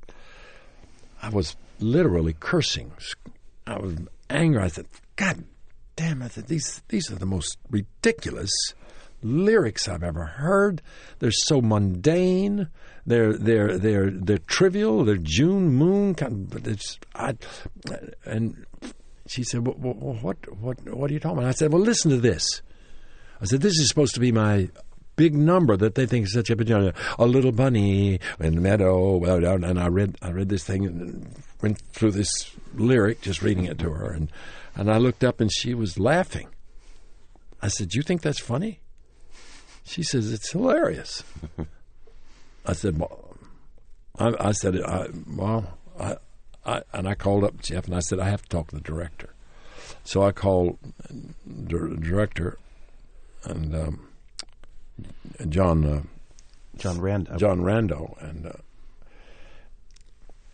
[1.21, 2.93] I was literally cursing.
[3.67, 3.95] I was
[4.29, 4.63] angry.
[4.63, 5.43] I said, "God
[5.95, 8.51] damn!" I said, "These, these are the most ridiculous."
[9.23, 10.81] Lyrics I've ever heard.
[11.19, 12.69] They're so mundane.
[13.05, 15.03] They're they're they're they're trivial.
[15.05, 16.15] They're June Moon.
[16.15, 17.35] Kind of, it's, I,
[18.25, 18.65] and
[19.27, 21.49] she said, what, what what what are you talking about?
[21.49, 22.61] I said, well, listen to this.
[23.41, 24.69] I said, this is supposed to be my
[25.15, 26.93] big number that they think is such a big number.
[27.17, 29.23] A little bunny in the meadow.
[29.23, 33.79] And I read I read this thing and went through this lyric, just reading it
[33.79, 34.31] to her, and
[34.75, 36.49] and I looked up and she was laughing.
[37.61, 38.80] I said, "Do you think that's funny?"
[39.91, 41.21] She says it's hilarious.
[42.65, 43.35] I said, well,
[44.17, 46.15] I, I said, I, well, I,
[46.65, 48.81] I, and I called up Jeff and I said I have to talk to the
[48.81, 49.33] director.
[50.05, 50.77] So I called
[51.45, 52.57] the director
[53.43, 54.07] and um,
[55.49, 56.01] John uh,
[56.77, 57.37] John Rando.
[57.37, 58.51] John Rando and uh,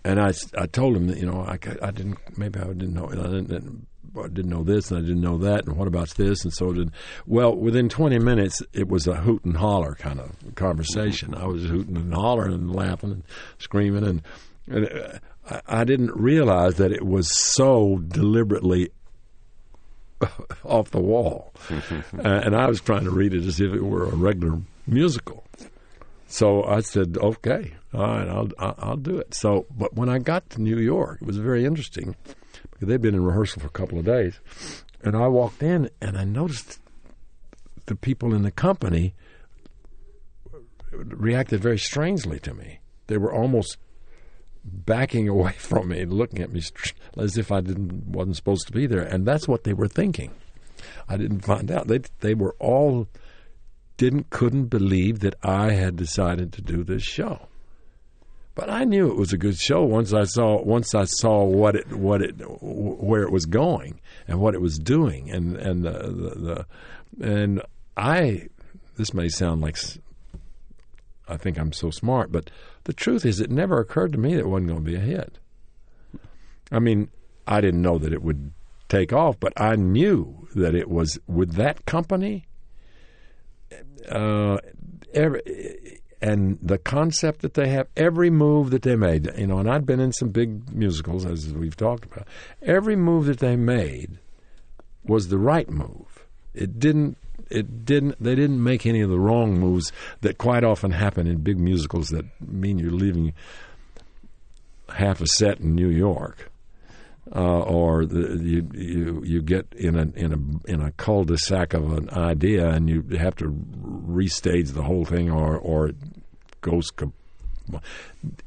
[0.04, 3.08] and I, I told him that you know I, I didn't maybe I didn't know
[3.08, 3.88] I didn't
[4.24, 6.44] I didn't know this and I didn't know that, and what about this?
[6.44, 6.92] And so did.
[7.26, 11.36] Well, within 20 minutes, it was a hoot and holler kind of conversation.
[11.36, 13.24] I was hooting and hollering and laughing and
[13.60, 14.22] screaming, and,
[14.68, 18.92] and uh, I, I didn't realize that it was so deliberately
[20.64, 21.54] off the wall.
[21.70, 21.92] uh,
[22.22, 25.44] and I was trying to read it as if it were a regular musical.
[26.28, 29.34] So I said, okay, all right, I'll, I'll do it.
[29.34, 32.16] So, but when I got to New York, it was very interesting
[32.80, 34.40] they'd been in rehearsal for a couple of days.
[35.02, 36.80] And I walked in and I noticed
[37.86, 39.14] the people in the company
[40.92, 42.80] reacted very strangely to me.
[43.08, 43.78] They were almost
[44.64, 46.62] backing away from me, looking at me
[47.18, 50.32] as if I didn't wasn't supposed to be there, and that's what they were thinking.
[51.10, 51.88] I didn't find out.
[51.88, 53.08] They they were all
[53.98, 57.48] didn't couldn't believe that I had decided to do this show.
[58.58, 61.76] But I knew it was a good show once I saw once I saw what
[61.76, 65.92] it what it where it was going and what it was doing and and the,
[65.92, 66.66] the,
[67.20, 67.62] the and
[67.96, 68.48] I
[68.96, 69.78] this may sound like
[71.28, 72.50] I think I'm so smart, but
[72.86, 75.00] the truth is it never occurred to me that it wasn't going to be a
[75.00, 75.38] hit.
[76.72, 77.12] I mean,
[77.46, 78.54] I didn't know that it would
[78.90, 82.48] take off, but I knew that it was with that company.
[84.10, 84.58] Uh,
[85.14, 89.70] every, and the concept that they have, every move that they made, you know, and
[89.70, 92.28] I'd been in some big musicals as we've talked about.
[92.62, 94.18] Every move that they made
[95.06, 96.26] was the right move.
[96.54, 97.18] It didn't.
[97.50, 98.22] It didn't.
[98.22, 99.92] They didn't make any of the wrong moves
[100.22, 103.34] that quite often happen in big musicals that mean you're leaving
[104.94, 106.50] half a set in New York
[107.36, 111.92] uh, or the, you you you get in a in a in a cul-de-sac of
[111.98, 115.96] an idea, and you have to restage the whole thing, or or it
[116.62, 116.92] goes.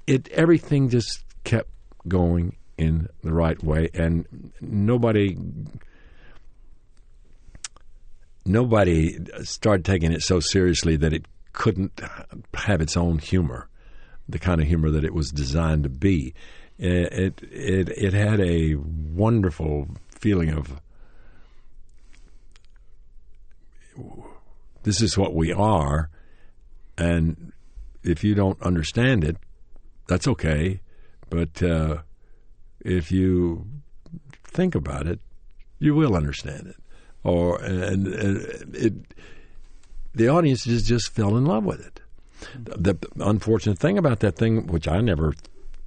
[0.07, 1.71] It everything just kept
[2.09, 5.37] going in the right way, and nobody
[8.47, 12.01] nobody started taking it so seriously that it couldn't
[12.55, 13.69] have its own humor,
[14.29, 16.35] the kind of humor that it was designed to be
[16.81, 20.81] it it it had a wonderful feeling of
[24.83, 26.09] this is what we are,
[26.97, 27.53] and
[28.03, 29.37] if you don't understand it,
[30.09, 30.81] that's okay.
[31.29, 31.99] But uh,
[32.81, 33.67] if you
[34.43, 35.21] think about it,
[35.79, 36.77] you will understand it.
[37.23, 38.95] Or and, and it,
[40.15, 42.01] the audience just just fell in love with it.
[42.55, 45.35] The, the unfortunate thing about that thing, which I never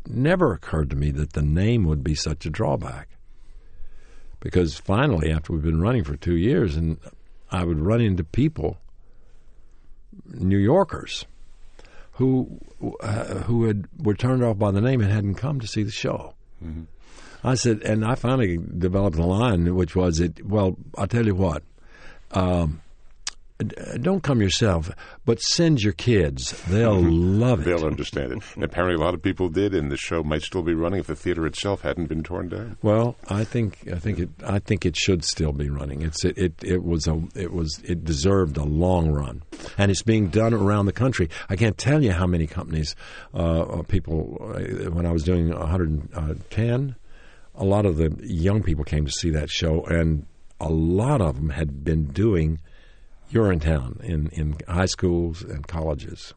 [0.08, 3.10] never occurred to me that the name would be such a drawback.
[4.39, 6.97] Because finally, after we've been running for two years, and
[7.49, 8.78] I would run into people,
[10.26, 11.26] New Yorkers,
[12.14, 12.60] who
[12.99, 15.91] uh, who had were turned off by the name and hadn't come to see the
[15.91, 16.36] show.
[16.64, 16.84] Mm-hmm.
[17.43, 21.36] I said, and I finally developed a line, which was, "It well, I'll tell you
[21.36, 21.64] what."
[22.32, 22.82] Um,
[23.58, 24.91] don't come yourself,
[25.26, 26.51] but send your kids.
[26.68, 27.39] They'll mm-hmm.
[27.39, 27.66] love it.
[27.66, 28.43] They'll understand it.
[28.56, 31.08] And apparently, a lot of people did, and the show might still be running if
[31.08, 32.78] the theater itself hadn't been torn down.
[32.82, 36.01] Well, I think I think it I think it should still be running.
[36.01, 39.43] It's it it, it was a it was it deserved a long run,
[39.78, 41.30] and it's being done around the country.
[41.49, 42.95] I can't tell you how many companies,
[43.34, 44.38] uh, people.
[44.41, 46.95] Uh, when I was doing 110,
[47.56, 50.26] a lot of the young people came to see that show, and
[50.60, 52.60] a lot of them had been doing
[53.34, 56.34] Urinetown in, town in high schools and colleges.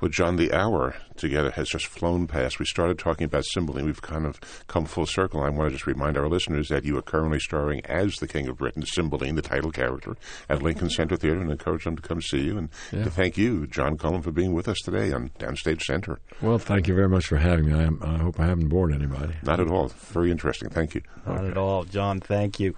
[0.00, 2.58] Well, John, the hour together has just flown past.
[2.58, 3.84] We started talking about Cymbeline.
[3.84, 5.42] We've kind of come full circle.
[5.42, 8.48] I want to just remind our listeners that you are currently starring as the King
[8.48, 10.16] of Britain, Cymbeline, the title character,
[10.48, 12.58] at Lincoln Center Theater, and encourage them to come see you.
[12.58, 13.04] And yeah.
[13.04, 16.18] to thank you, John Cullum, for being with us today on Downstage Center.
[16.40, 17.74] Well, thank you very much for having me.
[17.74, 19.34] I, I hope I haven't bored anybody.
[19.42, 19.88] Not at all.
[19.88, 20.70] Very interesting.
[20.70, 21.02] Thank you.
[21.26, 21.48] Not okay.
[21.50, 21.84] at all.
[21.84, 22.74] John, thank you.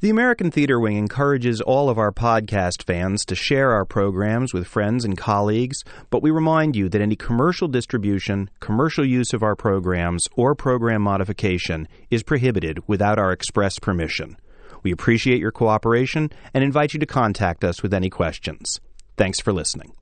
[0.00, 4.66] The American Theater Wing encourages all of our podcast fans to share our programs with
[4.66, 5.78] friends and colleagues,
[6.10, 11.00] but we remind you that any commercial distribution, commercial use of our programs, or program
[11.00, 14.36] modification is prohibited without our express permission.
[14.82, 18.78] We appreciate your cooperation and invite you to contact us with any questions.
[19.16, 19.94] Thanks for listening.